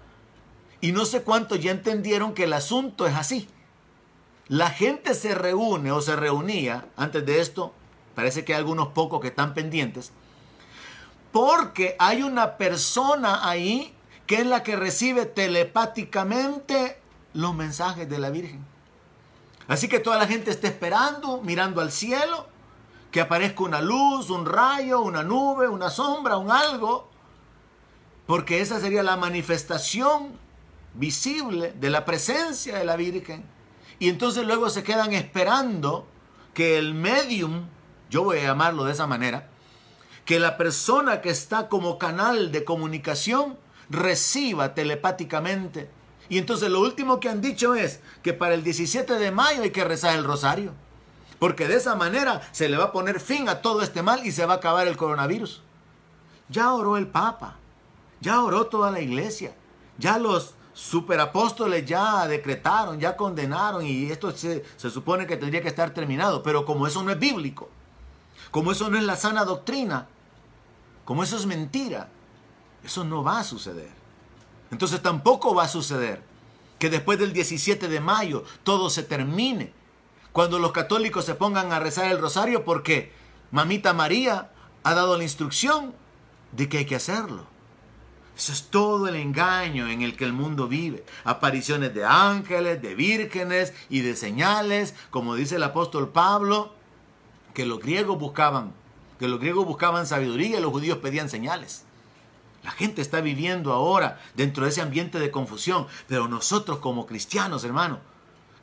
[0.82, 3.50] Y no sé cuántos ya entendieron que el asunto es así.
[4.50, 7.74] La gente se reúne o se reunía, antes de esto,
[8.16, 10.12] parece que hay algunos pocos que están pendientes,
[11.32, 13.94] porque hay una persona ahí
[14.26, 17.00] que es la que recibe telepáticamente
[17.34, 18.66] los mensajes de la Virgen.
[19.68, 22.48] Así que toda la gente está esperando, mirando al cielo,
[23.12, 27.10] que aparezca una luz, un rayo, una nube, una sombra, un algo,
[28.26, 30.38] porque esa sería la manifestación
[30.94, 33.57] visible de la presencia de la Virgen.
[34.00, 36.08] Y entonces luego se quedan esperando
[36.54, 37.68] que el medium,
[38.10, 39.50] yo voy a llamarlo de esa manera,
[40.26, 43.58] que la persona que está como canal de comunicación
[43.90, 45.90] reciba telepáticamente.
[46.30, 49.72] Y entonces lo último que han dicho es que para el 17 de mayo hay
[49.72, 50.74] que rezar el rosario.
[51.40, 54.32] Porque de esa manera se le va a poner fin a todo este mal y
[54.32, 55.62] se va a acabar el coronavirus.
[56.50, 57.56] Ya oró el Papa,
[58.20, 59.56] ya oró toda la iglesia,
[59.98, 65.70] ya los superapóstoles ya decretaron, ya condenaron y esto se, se supone que tendría que
[65.70, 66.44] estar terminado.
[66.44, 67.68] Pero como eso no es bíblico,
[68.52, 70.08] como eso no es la sana doctrina,
[71.04, 72.10] como eso es mentira,
[72.84, 73.90] eso no va a suceder.
[74.70, 76.22] Entonces tampoco va a suceder
[76.78, 79.74] que después del 17 de mayo todo se termine.
[80.32, 83.12] Cuando los católicos se pongan a rezar el rosario porque
[83.50, 84.52] mamita María
[84.84, 85.96] ha dado la instrucción
[86.52, 87.48] de que hay que hacerlo.
[88.38, 91.04] Eso es todo el engaño en el que el mundo vive.
[91.24, 96.72] Apariciones de ángeles, de vírgenes y de señales, como dice el apóstol Pablo,
[97.56, 98.74] que los griegos buscaban
[99.20, 101.86] que los griegos buscaban sabiduría y los judíos pedían señales.
[102.64, 107.64] La gente está viviendo ahora dentro de ese ambiente de confusión, pero nosotros como cristianos,
[107.64, 108.00] hermano,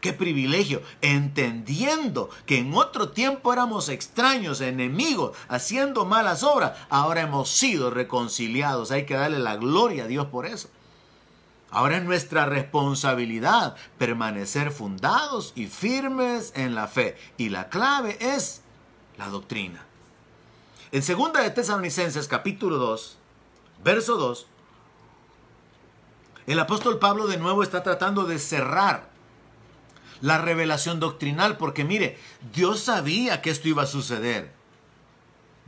[0.05, 7.49] qué privilegio, entendiendo que en otro tiempo éramos extraños, enemigos, haciendo malas obras, ahora hemos
[7.49, 8.91] sido reconciliados.
[8.91, 10.69] Hay que darle la gloria a Dios por eso.
[11.71, 17.17] Ahora es nuestra responsabilidad permanecer fundados y firmes en la fe.
[17.39, 18.61] Y la clave es
[19.17, 19.87] la doctrina.
[20.93, 23.17] En segunda de Tesalonicenses capítulo 2,
[23.83, 24.47] verso 2,
[26.47, 29.14] el apóstol Pablo de nuevo está tratando de cerrar
[30.25, 32.19] la revelación doctrinal, porque mire,
[32.55, 34.51] Dios sabía que esto iba a suceder.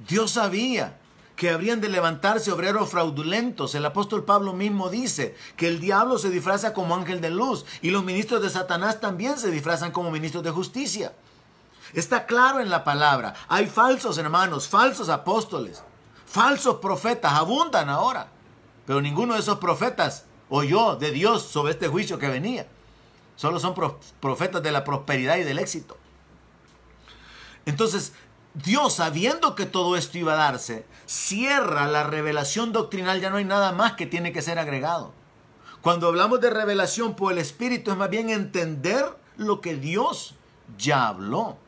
[0.08, 0.98] Dios sabía
[1.36, 3.74] que habrían de levantarse obreros fraudulentos.
[3.74, 7.90] El apóstol Pablo mismo dice que el diablo se disfraza como ángel de luz y
[7.90, 11.12] los ministros de Satanás también se disfrazan como ministros de justicia.
[11.92, 13.34] Está claro en la palabra.
[13.48, 15.82] Hay falsos hermanos, falsos apóstoles,
[16.24, 18.28] falsos profetas, abundan ahora.
[18.86, 22.66] Pero ninguno de esos profetas oyó de Dios sobre este juicio que venía.
[23.36, 23.74] Solo son
[24.20, 25.96] profetas de la prosperidad y del éxito.
[27.66, 28.12] Entonces,
[28.54, 33.44] Dios, sabiendo que todo esto iba a darse, cierra la revelación doctrinal, ya no hay
[33.44, 35.12] nada más que tiene que ser agregado.
[35.82, 39.04] Cuando hablamos de revelación por el Espíritu es más bien entender
[39.36, 40.34] lo que Dios
[40.78, 41.58] ya habló.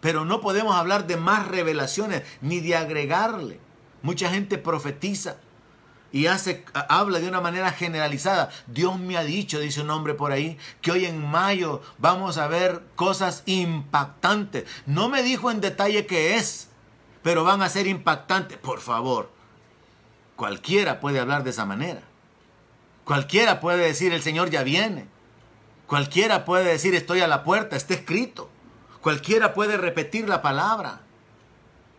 [0.00, 3.60] Pero no podemos hablar de más revelaciones ni de agregarle.
[4.02, 5.36] Mucha gente profetiza,
[6.12, 8.50] y hace, habla de una manera generalizada.
[8.66, 12.46] Dios me ha dicho, dice un hombre por ahí, que hoy en mayo vamos a
[12.48, 14.64] ver cosas impactantes.
[14.84, 16.68] No me dijo en detalle qué es,
[17.22, 18.58] pero van a ser impactantes.
[18.58, 19.30] Por favor,
[20.36, 22.02] cualquiera puede hablar de esa manera.
[23.04, 25.06] Cualquiera puede decir, el Señor ya viene.
[25.86, 28.50] Cualquiera puede decir, estoy a la puerta, está escrito.
[29.00, 31.00] Cualquiera puede repetir la palabra.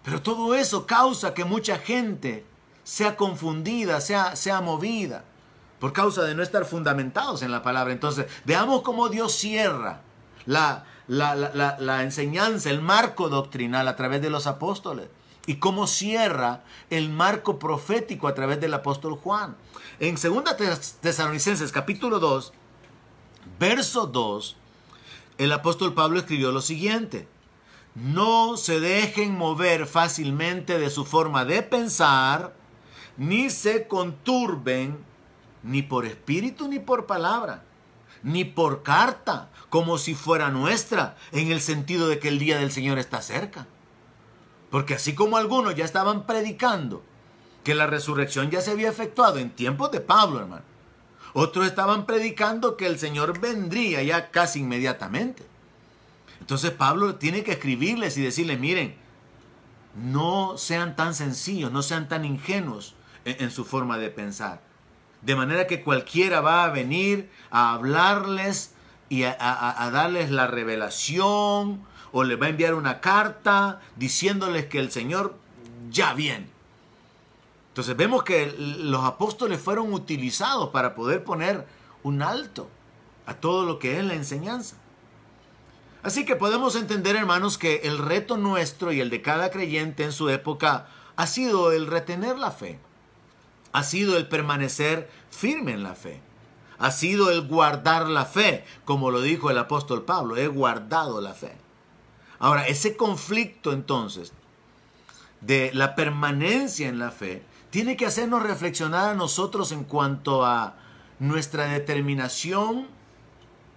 [0.03, 2.45] Pero todo eso causa que mucha gente
[2.83, 5.23] sea confundida, sea, sea movida,
[5.79, 7.93] por causa de no estar fundamentados en la palabra.
[7.93, 10.01] Entonces, veamos cómo Dios cierra
[10.45, 15.07] la, la, enseñanza, el marco doctrinal a través de los apóstoles
[15.45, 19.55] y cómo cierra el marco profético a través del apóstol Juan.
[19.99, 20.43] En 2
[21.01, 22.53] Tesalonicenses capítulo 2,
[23.59, 24.55] verso 2,
[25.37, 27.27] el apóstol Pablo escribió lo siguiente.
[27.95, 32.55] No se dejen mover fácilmente de su forma de pensar,
[33.17, 34.97] ni se conturben
[35.63, 37.63] ni por espíritu ni por palabra,
[38.21, 42.71] ni por carta, como si fuera nuestra, en el sentido de que el día del
[42.71, 43.67] Señor está cerca.
[44.69, 47.03] Porque así como algunos ya estaban predicando
[47.63, 50.63] que la resurrección ya se había efectuado en tiempos de Pablo, hermano,
[51.33, 55.43] otros estaban predicando que el Señor vendría ya casi inmediatamente.
[56.39, 58.95] Entonces Pablo tiene que escribirles y decirles, miren,
[59.95, 64.61] no sean tan sencillos, no sean tan ingenuos, en, su forma de pensar.
[65.21, 68.73] De manera que cualquiera va a venir a hablarles
[69.09, 74.91] y a, darles la revelación o les va a enviar una carta diciéndoles que el
[74.91, 75.35] Señor
[75.89, 76.47] ya viene.
[77.69, 81.65] Entonces vemos que los apóstoles fueron utilizados para poder poner
[82.03, 82.69] un alto
[83.25, 84.75] a todo lo que es la enseñanza.
[86.03, 90.11] Así que podemos entender, hermanos, que el reto nuestro y el de cada creyente en
[90.11, 92.77] su época ha sido el retener la fe
[93.73, 96.21] ha sido el permanecer firme en la fe.
[96.77, 101.33] Ha sido el guardar la fe, como lo dijo el apóstol Pablo, he guardado la
[101.33, 101.53] fe.
[102.39, 104.33] Ahora, ese conflicto entonces
[105.41, 110.75] de la permanencia en la fe tiene que hacernos reflexionar a nosotros en cuanto a
[111.19, 112.87] nuestra determinación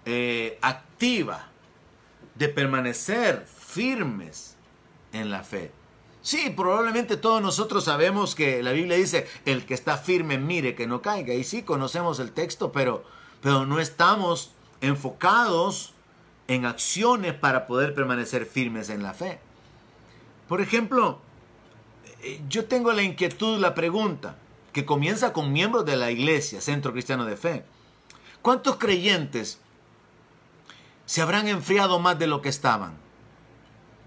[0.04, 1.46] eh, activa
[2.34, 4.56] de permanecer firmes
[5.12, 5.72] en la fe.
[6.26, 10.88] Sí, probablemente todos nosotros sabemos que la Biblia dice, el que está firme mire que
[10.88, 11.32] no caiga.
[11.34, 13.04] Y sí, conocemos el texto, pero,
[13.40, 15.92] pero no estamos enfocados
[16.48, 19.38] en acciones para poder permanecer firmes en la fe.
[20.48, 21.20] Por ejemplo,
[22.24, 24.36] eh, yo tengo la inquietud, la pregunta,
[24.72, 27.64] que comienza con miembros de la iglesia, Centro Cristiano de Fe.
[28.42, 29.60] ¿Cuántos creyentes
[31.04, 32.96] se habrán enfriado más de lo que estaban?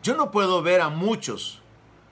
[0.03, 1.61] Yo no puedo ver a muchos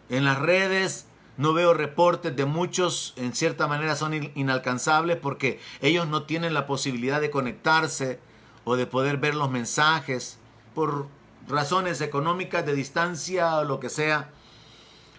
[0.09, 1.05] en las redes
[1.37, 6.65] no veo reportes de muchos, en cierta manera son inalcanzables porque ellos no tienen la
[6.65, 8.19] posibilidad de conectarse
[8.63, 10.39] o de poder ver los mensajes
[10.73, 11.07] por
[11.47, 14.29] razones económicas, de distancia o lo que sea.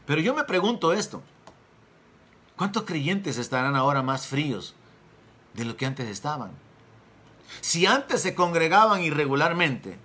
[0.07, 1.23] Pero yo me pregunto esto,
[2.57, 4.75] ¿cuántos creyentes estarán ahora más fríos
[5.55, 6.51] de lo que antes estaban?
[7.61, 9.99] Si antes se congregaban irregularmente,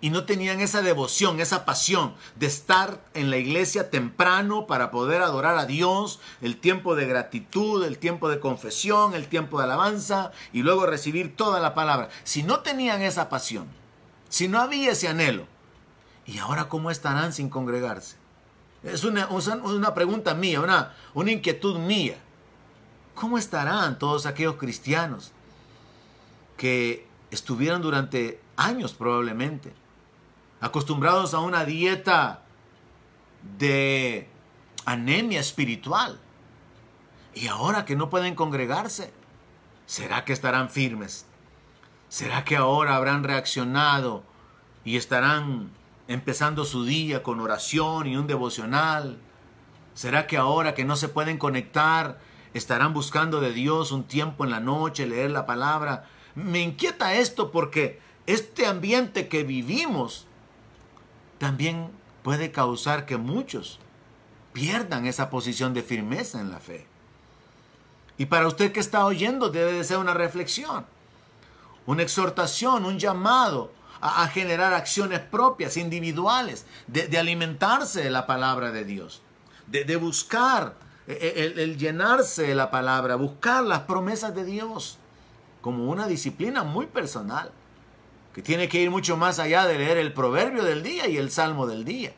[0.00, 5.22] y no tenían esa devoción, esa pasión de estar en la iglesia temprano para poder
[5.22, 10.32] adorar a Dios, el tiempo de gratitud, el tiempo de confesión, el tiempo de alabanza
[10.52, 12.08] y luego recibir toda la palabra.
[12.24, 13.66] Si no tenían esa pasión,
[14.28, 15.46] si no había ese anhelo,
[16.26, 18.16] ¿y ahora cómo estarán sin congregarse?
[18.82, 22.16] Es una, una pregunta mía, una, una inquietud mía.
[23.14, 25.32] ¿Cómo estarán todos aquellos cristianos
[26.56, 29.72] que estuvieron durante años probablemente
[30.66, 32.42] acostumbrados a una dieta
[33.58, 34.28] de
[34.84, 36.20] anemia espiritual.
[37.34, 39.12] Y ahora que no pueden congregarse,
[39.86, 41.26] ¿será que estarán firmes?
[42.08, 44.22] ¿Será que ahora habrán reaccionado
[44.84, 45.70] y estarán
[46.08, 49.18] empezando su día con oración y un devocional?
[49.94, 52.20] ¿Será que ahora que no se pueden conectar,
[52.54, 56.08] estarán buscando de Dios un tiempo en la noche, leer la palabra?
[56.34, 60.25] Me inquieta esto porque este ambiente que vivimos
[61.38, 61.90] también
[62.22, 63.78] puede causar que muchos
[64.52, 66.86] pierdan esa posición de firmeza en la fe.
[68.18, 70.86] Y para usted que está oyendo debe de ser una reflexión,
[71.84, 73.70] una exhortación, un llamado
[74.00, 79.22] a, generar acciones propias, individuales, de, alimentarse de la palabra de Dios,
[79.66, 80.74] de, buscar
[81.06, 84.98] eh, el llenarse de la palabra, buscar las promesas de Dios
[85.60, 87.50] como una disciplina muy personal,
[88.36, 91.30] que tiene que ir mucho más allá de leer el proverbio del día y el
[91.30, 92.12] salmo del día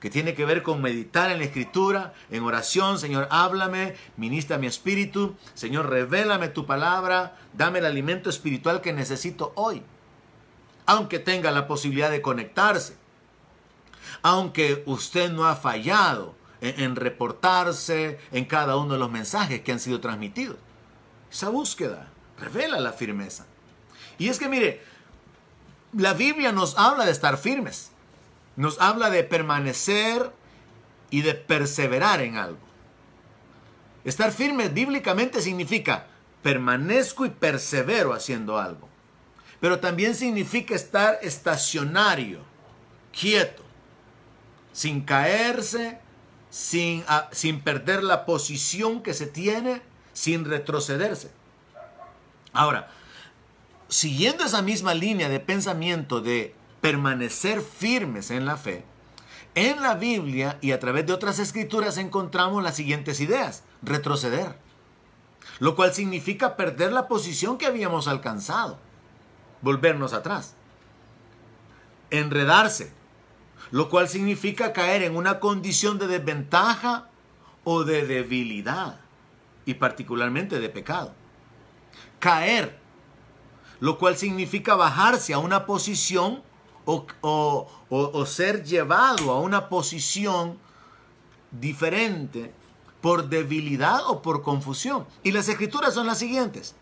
[0.00, 4.66] que tiene que ver con meditar en la escritura, en oración, Señor, háblame, ministra mi
[4.66, 9.82] espíritu, Señor, revélame tu palabra, dame el alimento espiritual que necesito hoy.
[10.86, 12.96] Aunque tenga la posibilidad de conectarse,
[14.22, 19.70] aunque usted no ha fallado en, en reportarse en cada uno de los mensajes que
[19.70, 20.56] han sido transmitidos.
[21.30, 22.08] Esa búsqueda
[22.38, 23.46] revela la firmeza.
[24.18, 24.82] Y es que mire,
[25.92, 27.90] la Biblia nos habla de estar firmes.
[28.56, 30.32] Nos habla de permanecer
[31.10, 32.58] y de perseverar en algo.
[34.04, 36.06] Estar firmes bíblicamente significa
[36.42, 38.88] permanezco y persevero haciendo algo.
[39.60, 42.40] Pero también significa estar estacionario,
[43.12, 43.62] quieto,
[44.72, 45.98] sin caerse,
[46.48, 49.82] sin, sin perder la posición que se tiene,
[50.14, 51.30] sin retrocederse.
[52.52, 52.90] Ahora,
[53.90, 58.84] siguiendo esa misma línea de pensamiento de permanecer firmes en la fe,
[59.54, 63.64] en la Biblia y a través de otras escrituras encontramos las siguientes ideas.
[63.82, 64.56] Retroceder,
[65.58, 68.78] lo cual significa perder la posición que habíamos alcanzado,
[69.60, 70.54] volvernos atrás.
[72.10, 72.92] Enredarse,
[73.72, 77.08] lo cual significa caer en una condición de desventaja
[77.64, 79.00] o de debilidad,
[79.64, 81.12] y particularmente de pecado.
[82.18, 82.78] Caer,
[83.80, 86.42] lo cual significa bajarse a una posición
[86.84, 90.58] o, ser llevado a una posición
[91.50, 92.52] diferente
[93.00, 95.06] por debilidad o por confusión.
[95.22, 96.76] Y las escrituras son las siguientes.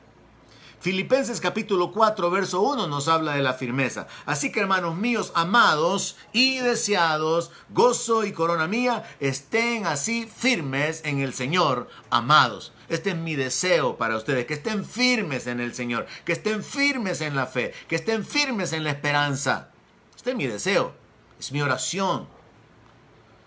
[0.80, 4.06] Filipenses capítulo 4, verso 1 nos habla de la firmeza.
[4.26, 11.18] Así que hermanos míos, amados y deseados, gozo y corona mía, estén así firmes en
[11.18, 12.72] el Señor, amados.
[12.88, 17.22] Este es mi deseo para ustedes, que estén firmes en el Señor, que estén firmes
[17.22, 19.70] en la fe, que estén firmes en la esperanza.
[20.14, 20.94] Este es mi deseo,
[21.40, 22.28] es mi oración,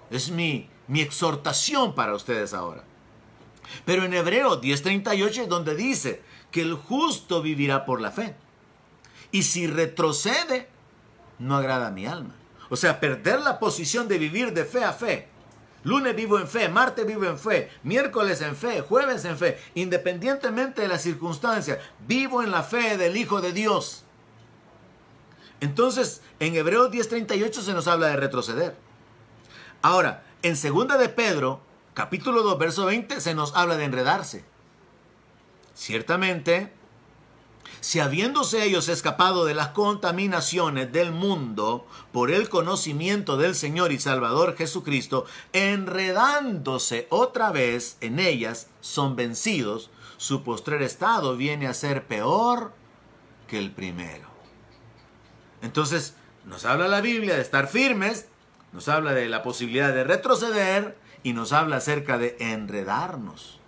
[0.09, 2.83] es mi, mi exhortación para ustedes ahora.
[3.85, 6.21] Pero en Hebreo 10:38 es donde dice
[6.51, 8.35] que el justo vivirá por la fe.
[9.31, 10.67] Y si retrocede,
[11.39, 12.35] no agrada a mi alma.
[12.69, 15.27] O sea, perder la posición de vivir de fe a fe.
[15.83, 20.83] Lunes vivo en fe, martes vivo en fe, miércoles en fe, jueves en fe, independientemente
[20.83, 24.03] de las circunstancias, vivo en la fe del Hijo de Dios.
[25.59, 28.75] Entonces, en Hebreos 10:38 se nos habla de retroceder.
[29.81, 31.61] Ahora, en segunda de Pedro,
[31.95, 34.45] capítulo 2, verso 20, se nos habla de enredarse.
[35.81, 36.71] Ciertamente,
[37.79, 43.99] si habiéndose ellos escapado de las contaminaciones del mundo por el conocimiento del Señor y
[43.99, 52.05] Salvador Jesucristo, enredándose otra vez en ellas, son vencidos, su postrer estado viene a ser
[52.05, 52.73] peor
[53.47, 54.29] que el primero.
[55.63, 56.13] Entonces,
[56.45, 58.27] nos habla la Biblia de estar firmes,
[58.71, 63.60] nos habla de la posibilidad de retroceder y nos habla acerca de enredarnos.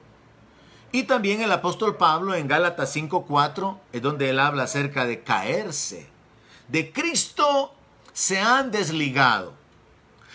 [0.94, 6.08] Y también el apóstol Pablo en Gálatas 5:4 es donde él habla acerca de caerse.
[6.68, 7.74] De Cristo
[8.14, 9.54] se han desligado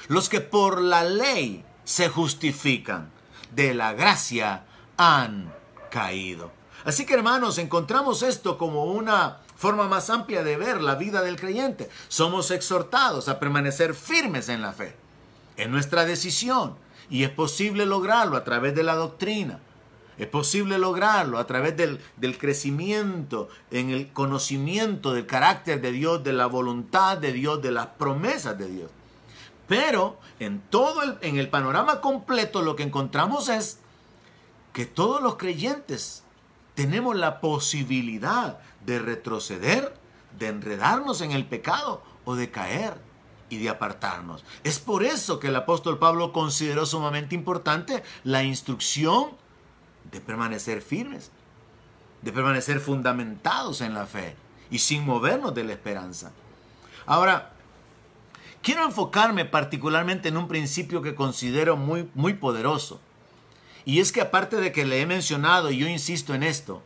[0.09, 3.09] los que por la ley se justifican,
[3.55, 4.65] de la gracia
[4.97, 5.55] han
[5.93, 6.51] caído.
[6.85, 11.37] Así que hermanos, encontramos esto como una forma más amplia de ver la vida del
[11.39, 11.89] creyente.
[12.09, 14.97] Somos exhortados a permanecer firmes en la fe,
[15.57, 16.75] en nuestra decisión,
[17.09, 19.61] y es posible lograrlo a través de la doctrina.
[20.19, 22.01] Es posible lograrlo a través del,
[22.39, 27.87] crecimiento en el conocimiento del carácter de Dios, de la voluntad de Dios, de las
[27.87, 28.91] promesas de Dios.
[29.69, 33.79] Pero en todo el, en el panorama completo lo que encontramos es
[34.73, 36.25] que todos los creyentes
[36.75, 39.95] tenemos la posibilidad de retroceder,
[40.39, 43.07] de enredarnos en el pecado o de caer.
[43.51, 44.45] y de apartarnos.
[44.63, 49.31] Es por eso que el apóstol Pablo consideró sumamente importante la instrucción
[50.11, 51.31] de permanecer firmes,
[52.23, 54.37] de permanecer fundamentados en la fe
[54.71, 56.33] y sin movernos de la esperanza.
[57.07, 57.53] Ahora,
[58.63, 63.01] quiero enfocarme particularmente en un principio que considero muy, muy poderoso.
[63.85, 66.83] Y es que aparte de que le he mencionado, y yo insisto en esto,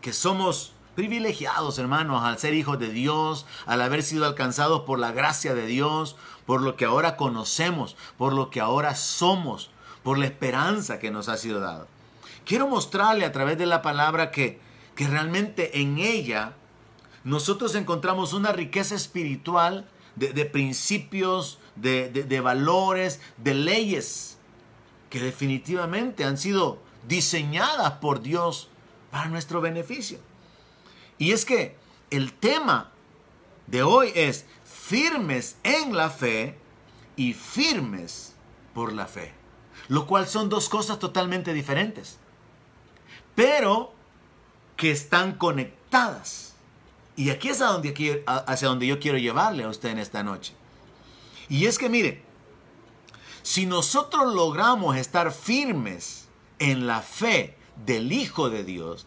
[0.00, 5.12] que somos privilegiados, hermanos, al ser hijos de Dios, al haber sido alcanzados por la
[5.12, 9.70] gracia de Dios, por lo que ahora conocemos, por lo que ahora somos,
[10.02, 11.86] por la esperanza que nos ha sido dada.
[12.44, 14.60] Quiero mostrarle a través de la palabra que,
[14.94, 16.54] que realmente en ella
[17.24, 24.38] nosotros encontramos una riqueza espiritual de, principios, de, de valores, de leyes
[25.10, 28.68] que definitivamente han sido diseñadas por Dios
[29.10, 30.18] para nuestro beneficio.
[31.18, 31.76] Y es que
[32.10, 32.90] el tema
[33.66, 36.56] de hoy es firmes en la fe
[37.16, 38.34] y firmes
[38.74, 39.32] por la fe.
[39.88, 42.17] Lo cual son dos cosas totalmente diferentes.
[43.38, 43.92] Pero
[44.76, 46.54] que están conectadas.
[47.14, 47.62] Y aquí es
[48.26, 50.54] hacia donde yo quiero llevarle a usted en esta noche.
[51.48, 52.24] Y es que mire,
[53.42, 56.26] si nosotros logramos estar firmes
[56.58, 59.06] en la fe del Hijo de Dios,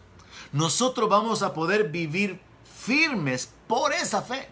[0.52, 4.48] nosotros vamos a poder vivir firmes por esa fe.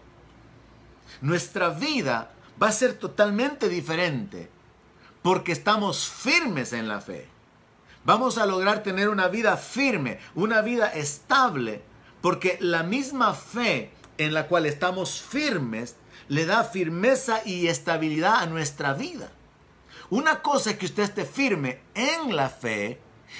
[1.21, 4.47] Nuestra vida va a ser totalmente diferente
[5.23, 7.40] porque estamos firmes en la fe.
[8.03, 11.83] Vamos a lograr tener una vida firme, una vida estable,
[12.21, 15.95] porque la misma fe en la cual estamos firmes
[16.27, 19.31] le da firmeza y estabilidad a nuestra vida.
[20.09, 22.99] Una cosa es que usted esté firme en la fe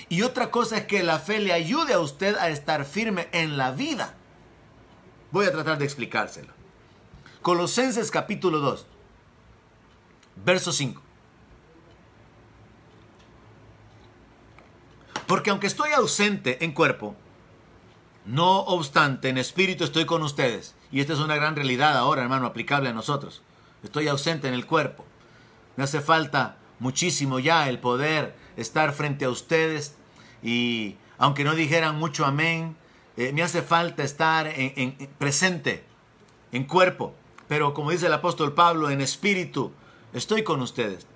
[0.10, 3.58] y otra cosa es que la fe le ayude a usted a estar firme en
[3.58, 4.14] la vida.
[5.32, 6.54] Voy a tratar de explicárselo.
[7.42, 8.86] Colosenses capítulo 2,
[10.46, 11.02] verso 5.
[15.32, 17.16] Porque aunque estoy ausente en cuerpo,
[18.26, 20.76] no obstante en espíritu estoy con ustedes.
[20.92, 23.42] Y esta es una gran realidad ahora, hermano, aplicable a nosotros.
[23.82, 25.06] Estoy ausente en el cuerpo.
[25.78, 29.96] Me hace falta muchísimo ya el poder estar frente a ustedes
[30.44, 32.76] y aunque no dijeran mucho amén,
[33.16, 35.86] eh, me hace falta estar en, presente,
[36.52, 37.16] en cuerpo,
[37.48, 39.72] pero como dice el apóstol Pablo, en espíritu,
[40.12, 41.08] estoy con ustedes.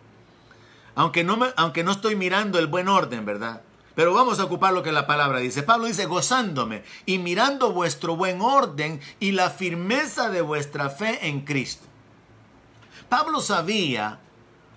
[0.95, 3.64] Aunque no, aunque no estoy mirando el buen orden, ¿verdad?
[3.95, 5.63] Pero vamos a ocupar lo que la palabra dice.
[5.63, 11.41] Pablo dice, gozándome y mirando vuestro buen orden y la firmeza de vuestra fe en
[11.41, 11.85] Cristo.
[13.07, 14.19] Pablo sabía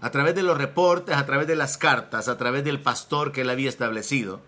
[0.01, 3.41] a través de los reportes, a través de las cartas, a través del pastor que
[3.41, 4.41] él había establecido,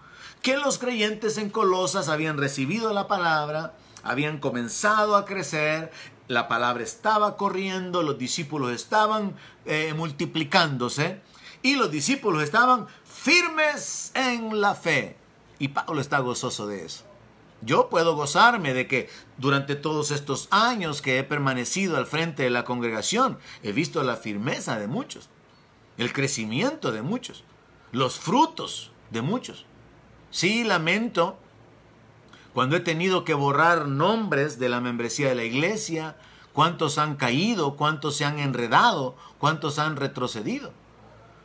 [0.43, 5.91] que los creyentes en Colosas habían recibido la palabra, habían comenzado a crecer,
[6.29, 9.35] la palabra estaba corriendo, los discípulos estaban
[9.67, 11.21] eh, multiplicándose
[11.63, 12.87] y los discípulos estaban
[13.23, 15.17] firmes en la fe.
[15.59, 17.05] Y Pablo está gozoso de eso.
[17.63, 22.51] Yo puedo gozarme de que durante todos estos años que he permanecido al frente de
[22.51, 25.29] la congregación, he visto la firmeza de muchos
[26.01, 27.45] el crecimiento de muchos,
[27.93, 29.67] los frutos de muchos.
[30.31, 31.39] Sí, lamento
[32.55, 36.17] cuando he tenido que borrar nombres de la membresía de la iglesia,
[36.55, 40.73] cuántos han caído, cuántos se han enredado, cuántos han retrocedido.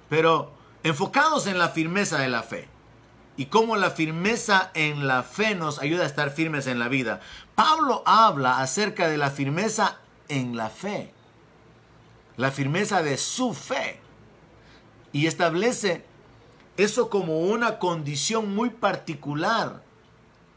[0.07, 0.53] Pero
[0.85, 2.67] enfocados en la firmeza de la fe
[3.37, 7.21] y cómo la firmeza en la fe nos ayuda a estar firmes en la vida.
[7.55, 11.11] Pablo habla acerca de la firmeza en la fe,
[12.37, 13.99] la firmeza de su fe
[15.11, 16.05] y establece
[16.77, 19.81] eso como una condición muy particular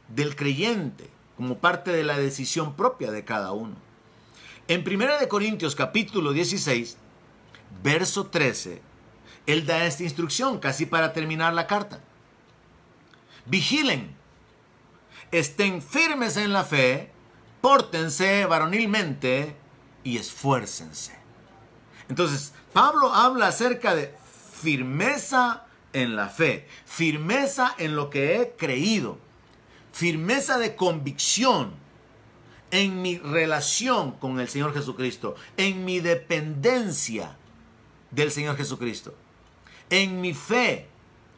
[0.08, 1.08] del creyente,
[1.38, 3.76] como parte de la decisión propia de cada uno.
[4.66, 6.98] En 1 Corintios capítulo 16,
[7.82, 8.87] verso 13,
[9.48, 12.00] él da esta instrucción casi para terminar la carta.
[13.46, 14.14] Vigilen,
[15.32, 17.10] estén firmes en la fe,
[17.62, 19.56] pórtense varonilmente
[20.04, 21.16] y esfuércense.
[22.10, 24.14] Entonces, Pablo habla acerca de
[24.52, 29.18] firmeza en la fe, firmeza en lo que he creído,
[29.92, 31.72] firmeza de convicción
[32.70, 37.38] en mi relación con el Señor Jesucristo, en mi dependencia
[38.10, 39.14] del Señor Jesucristo,
[39.90, 40.88] en mi fe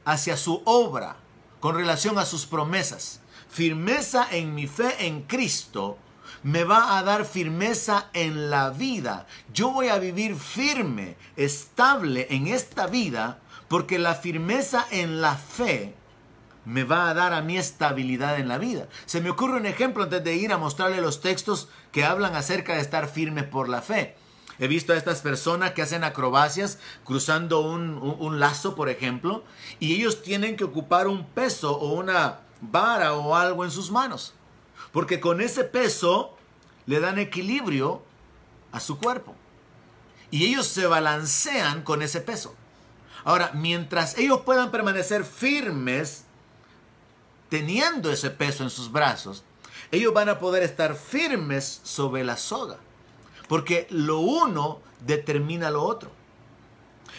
[0.05, 1.16] hacia su obra
[1.61, 5.98] con relación a sus promesas, firmeza en mi fe en Cristo,
[6.42, 9.26] me va a dar firmeza en la vida.
[9.53, 15.94] Yo voy a vivir firme, estable en esta vida, porque la firmeza en la fe
[16.64, 18.88] me va a dar a mí estabilidad en la vida.
[19.07, 22.74] Se me ocurre un ejemplo antes de ir a mostrarle los textos que hablan acerca
[22.74, 24.16] de estar firme por la fe.
[24.61, 29.42] He visto a estas personas que hacen acrobacias cruzando un, un- un lazo, por ejemplo,
[29.80, 34.34] y ellos tienen que ocupar un peso o una vara o algo en sus manos,
[34.92, 36.36] porque con ese peso
[36.86, 38.02] le dan equilibrio
[38.70, 39.34] a su cuerpo.
[40.30, 42.54] Y ellos se balancean con ese peso.
[43.24, 46.24] Ahora, mientras ellos puedan permanecer firmes,
[47.48, 49.42] teniendo ese peso en sus brazos,
[49.90, 52.76] ellos van a poder estar firmes sobre la soga.
[53.51, 56.12] Porque lo uno determina lo otro.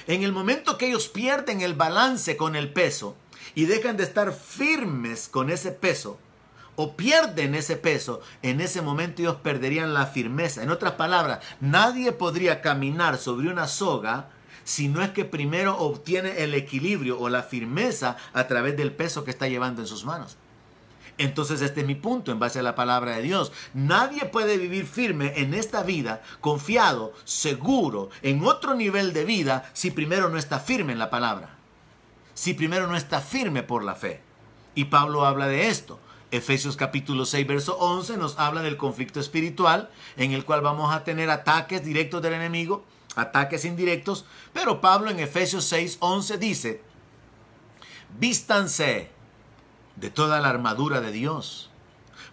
[0.07, 3.17] En el momento que ellos pierden el balance con el peso
[3.53, 6.17] y dejan de estar firmes con ese peso,
[6.77, 10.63] o pierden ese peso, en ese momento ellos perderían la firmeza.
[10.63, 14.29] En otras palabras, nadie podría caminar sobre una soga
[14.63, 19.25] si no es que primero obtiene el equilibrio o la firmeza a través del peso
[19.25, 20.38] que está llevando en sus manos.
[21.22, 23.51] Entonces este es mi punto en base a la palabra de Dios.
[23.76, 29.91] Nadie puede vivir firme en esta vida, confiado, seguro, en otro nivel de vida, si
[29.91, 31.57] primero no está firme en la palabra.
[32.34, 34.22] Si primero no está firme por la fe.
[34.74, 35.99] Y Pablo habla de esto.
[36.32, 41.03] Efesios capítulo 6, verso 11 nos habla del conflicto espiritual en el cual vamos a
[41.03, 42.84] tener ataques directos del enemigo,
[43.15, 44.26] ataques indirectos.
[44.53, 46.82] Pero Pablo en Efesios 6, 11 dice,
[48.17, 49.20] vístanse
[49.95, 51.71] de toda la armadura de Dios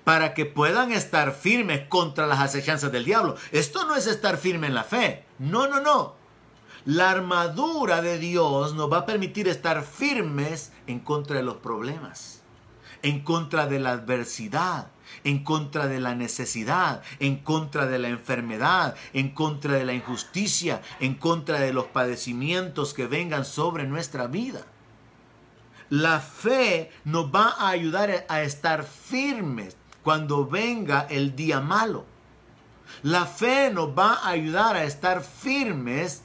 [0.08, 3.36] para que puedan estar firmes contra las acechanzas del diablo.
[3.52, 5.26] Esto no es estar firme en la fe.
[5.38, 6.14] No, no, no.
[6.86, 12.42] La armadura de Dios nos va a permitir estar firmes en contra de los problemas,
[13.02, 14.86] en contra de la adversidad,
[15.24, 20.80] en contra de la necesidad, en contra de la enfermedad, en contra de la injusticia,
[21.00, 24.64] en contra de los padecimientos que vengan sobre nuestra vida.
[25.90, 32.04] La fe nos va a ayudar a estar firmes cuando venga el día malo.
[33.02, 36.22] La fe nos va a ayudar a estar firmes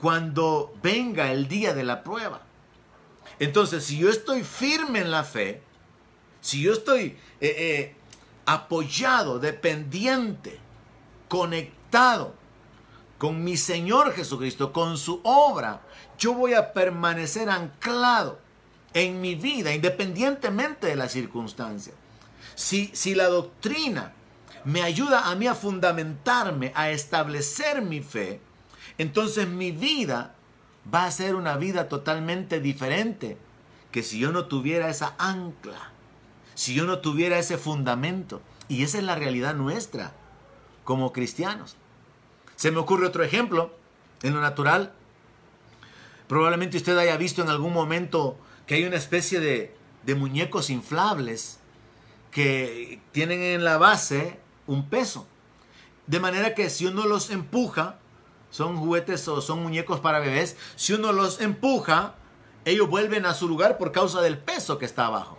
[0.00, 2.42] cuando venga el día de la prueba.
[3.38, 5.62] Entonces, si yo estoy firme en la fe,
[6.40, 7.96] si yo estoy eh, eh,
[8.46, 10.58] apoyado, dependiente,
[11.28, 12.34] conectado
[13.18, 15.80] con mi Señor Jesucristo, con su obra,
[16.18, 18.38] yo voy a permanecer anclado
[18.94, 21.92] en mi vida, independientemente de la circunstancia.
[22.54, 24.12] Si, si la doctrina
[24.64, 28.40] me ayuda a mí a fundamentarme, a establecer mi fe,
[28.96, 30.34] entonces mi vida
[30.92, 33.36] va a ser una vida totalmente diferente
[33.90, 35.92] que si yo no tuviera esa ancla,
[36.54, 38.40] si yo no tuviera ese fundamento.
[38.68, 40.12] Y esa es la realidad nuestra
[40.84, 41.76] como cristianos.
[42.56, 43.74] Se me ocurre otro ejemplo
[44.22, 44.92] en lo natural.
[46.28, 51.58] Probablemente usted haya visto en algún momento que hay una especie de, de muñecos inflables
[52.30, 55.26] que tienen en la base un peso.
[56.06, 57.98] De manera que si uno los empuja,
[58.50, 62.14] son juguetes o son muñecos para bebés, si uno los empuja,
[62.64, 65.38] ellos vuelven a su lugar por causa del peso que está abajo.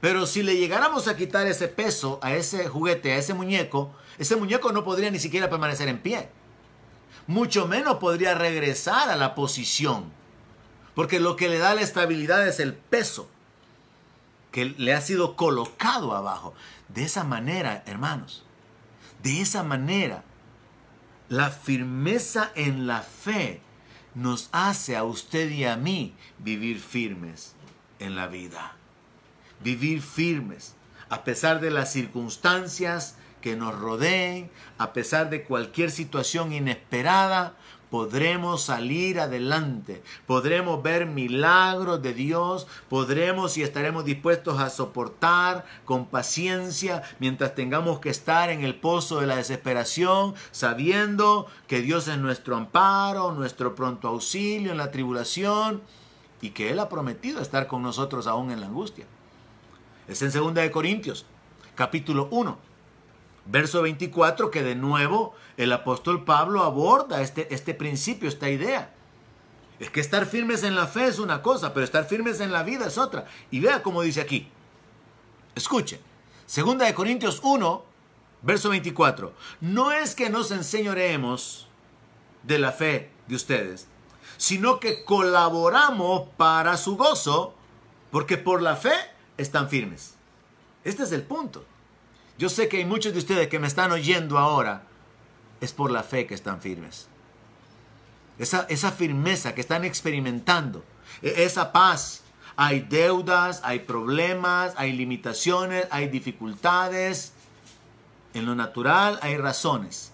[0.00, 4.36] Pero si le llegáramos a quitar ese peso a ese juguete, a ese muñeco, ese
[4.36, 6.28] muñeco no podría ni siquiera permanecer en pie.
[7.26, 10.12] Mucho menos podría regresar a la posición.
[10.94, 13.28] Porque lo que le da la estabilidad es el peso
[14.52, 16.54] que le ha sido colocado abajo.
[16.88, 18.44] De esa manera, hermanos,
[19.22, 20.22] de esa manera,
[21.28, 23.60] la firmeza en la fe
[24.14, 27.54] nos hace a usted y a mí vivir firmes
[27.98, 28.76] en la vida.
[29.60, 30.76] Vivir firmes
[31.08, 37.54] a pesar de las circunstancias que nos rodeen, a pesar de cualquier situación inesperada,
[37.94, 46.06] podremos salir adelante, podremos ver milagros de Dios, podremos y estaremos dispuestos a soportar con
[46.06, 52.18] paciencia mientras tengamos que estar en el pozo de la desesperación, sabiendo que Dios es
[52.18, 55.80] nuestro amparo, nuestro pronto auxilio en la tribulación
[56.40, 59.06] y que Él ha prometido estar con nosotros aún en la angustia.
[60.08, 61.26] Es en 2 de Corintios,
[61.76, 62.58] capítulo 1,
[63.46, 68.92] verso 24, que de nuevo el apóstol Pablo aborda este, este principio, esta idea.
[69.78, 72.62] Es que estar firmes en la fe es una cosa, pero estar firmes en la
[72.62, 73.26] vida es otra.
[73.50, 74.48] Y vea cómo dice aquí.
[75.54, 76.00] Escuche.
[76.46, 77.84] Segunda de Corintios 1,
[78.42, 79.32] verso 24.
[79.60, 81.68] No es que nos enseñoremos
[82.42, 83.88] de la fe de ustedes,
[84.36, 87.54] sino que colaboramos para su gozo,
[88.10, 88.94] porque por la fe
[89.38, 90.14] están firmes.
[90.84, 91.64] Este es el punto.
[92.36, 94.82] Yo sé que hay muchos de ustedes que me están oyendo ahora,
[95.60, 97.08] es por la fe que están firmes.
[98.38, 100.84] Esa, esa firmeza que están experimentando,
[101.22, 102.22] e, esa paz.
[102.56, 107.32] Hay deudas, hay problemas, hay limitaciones, hay dificultades.
[108.32, 110.10] En lo natural hay razones.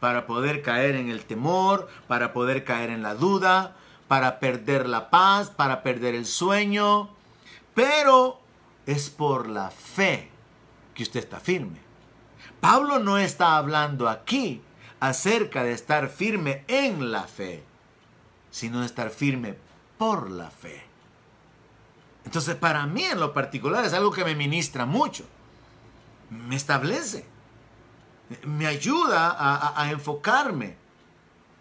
[0.00, 3.76] para poder caer en el temor, para poder caer en la duda,
[4.08, 7.08] para perder la paz, para perder el sueño,
[7.72, 8.40] pero
[8.84, 10.31] es por la fe
[10.94, 11.78] que usted está firme.
[12.60, 14.62] Pablo no está hablando aquí
[15.00, 17.64] acerca de estar firme en la fe,
[18.50, 19.56] sino de estar firme
[19.98, 20.84] por la fe.
[22.24, 25.24] Entonces, para mí en lo particular es algo que me ministra mucho.
[26.30, 27.24] Me establece.
[28.44, 29.36] Me ayuda
[29.76, 30.76] a, enfocarme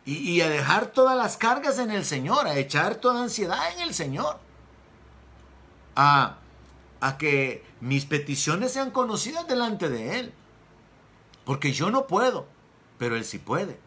[0.05, 3.81] y, y, a dejar todas las cargas en el Señor, a echar toda ansiedad en
[3.81, 4.39] el Señor.
[5.95, 6.37] A,
[7.01, 10.33] a que mis peticiones sean conocidas delante de Él.
[11.43, 12.47] Porque yo no puedo,
[12.97, 13.79] pero Él sí puede.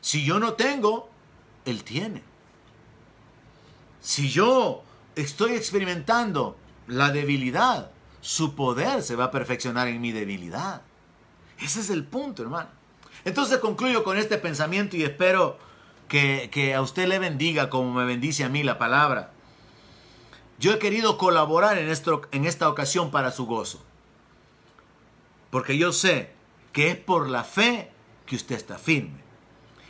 [0.00, 1.10] Si yo no tengo,
[1.64, 2.22] Él tiene.
[4.00, 4.84] Si yo
[5.16, 6.56] estoy experimentando
[6.86, 10.82] la debilidad, su poder se va a perfeccionar en mi debilidad.
[11.58, 12.68] Ese es el punto, hermano.
[13.24, 15.58] Entonces concluyo con este pensamiento y espero
[16.08, 19.32] que, a usted le bendiga como me bendice a mí la palabra.
[20.58, 23.80] Yo he querido colaborar en, esto, en esta ocasión para su gozo.
[25.50, 26.32] Porque yo sé
[26.72, 27.90] que es por la fe
[28.26, 29.20] que usted está firme.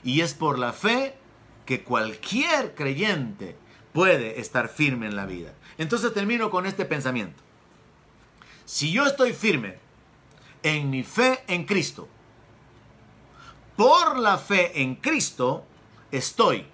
[0.05, 1.17] Y es por la fe
[1.65, 3.57] que cualquier creyente
[3.93, 5.55] puede estar firme en la vida.
[5.77, 7.43] Entonces termino con este pensamiento.
[8.65, 9.79] Si yo estoy firme
[10.63, 12.09] en mi fe en Cristo,
[13.77, 15.65] por la fe en Cristo
[16.11, 16.67] estoy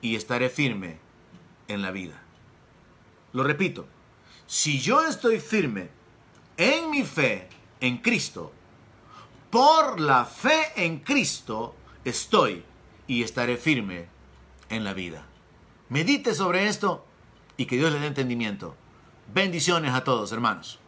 [0.00, 0.98] y estaré firme
[1.68, 2.22] en la vida.
[3.36, 3.84] Lo repito,
[4.46, 5.90] si yo estoy firme
[6.56, 7.46] en mi fe
[7.80, 8.50] en Cristo,
[9.50, 12.64] por la fe en Cristo estoy
[13.06, 14.06] y estaré firme
[14.70, 15.26] en la vida.
[15.90, 17.04] Medite sobre esto
[17.58, 18.74] y que Dios le dé entendimiento.
[19.34, 20.78] Bendiciones a todos, hermanos.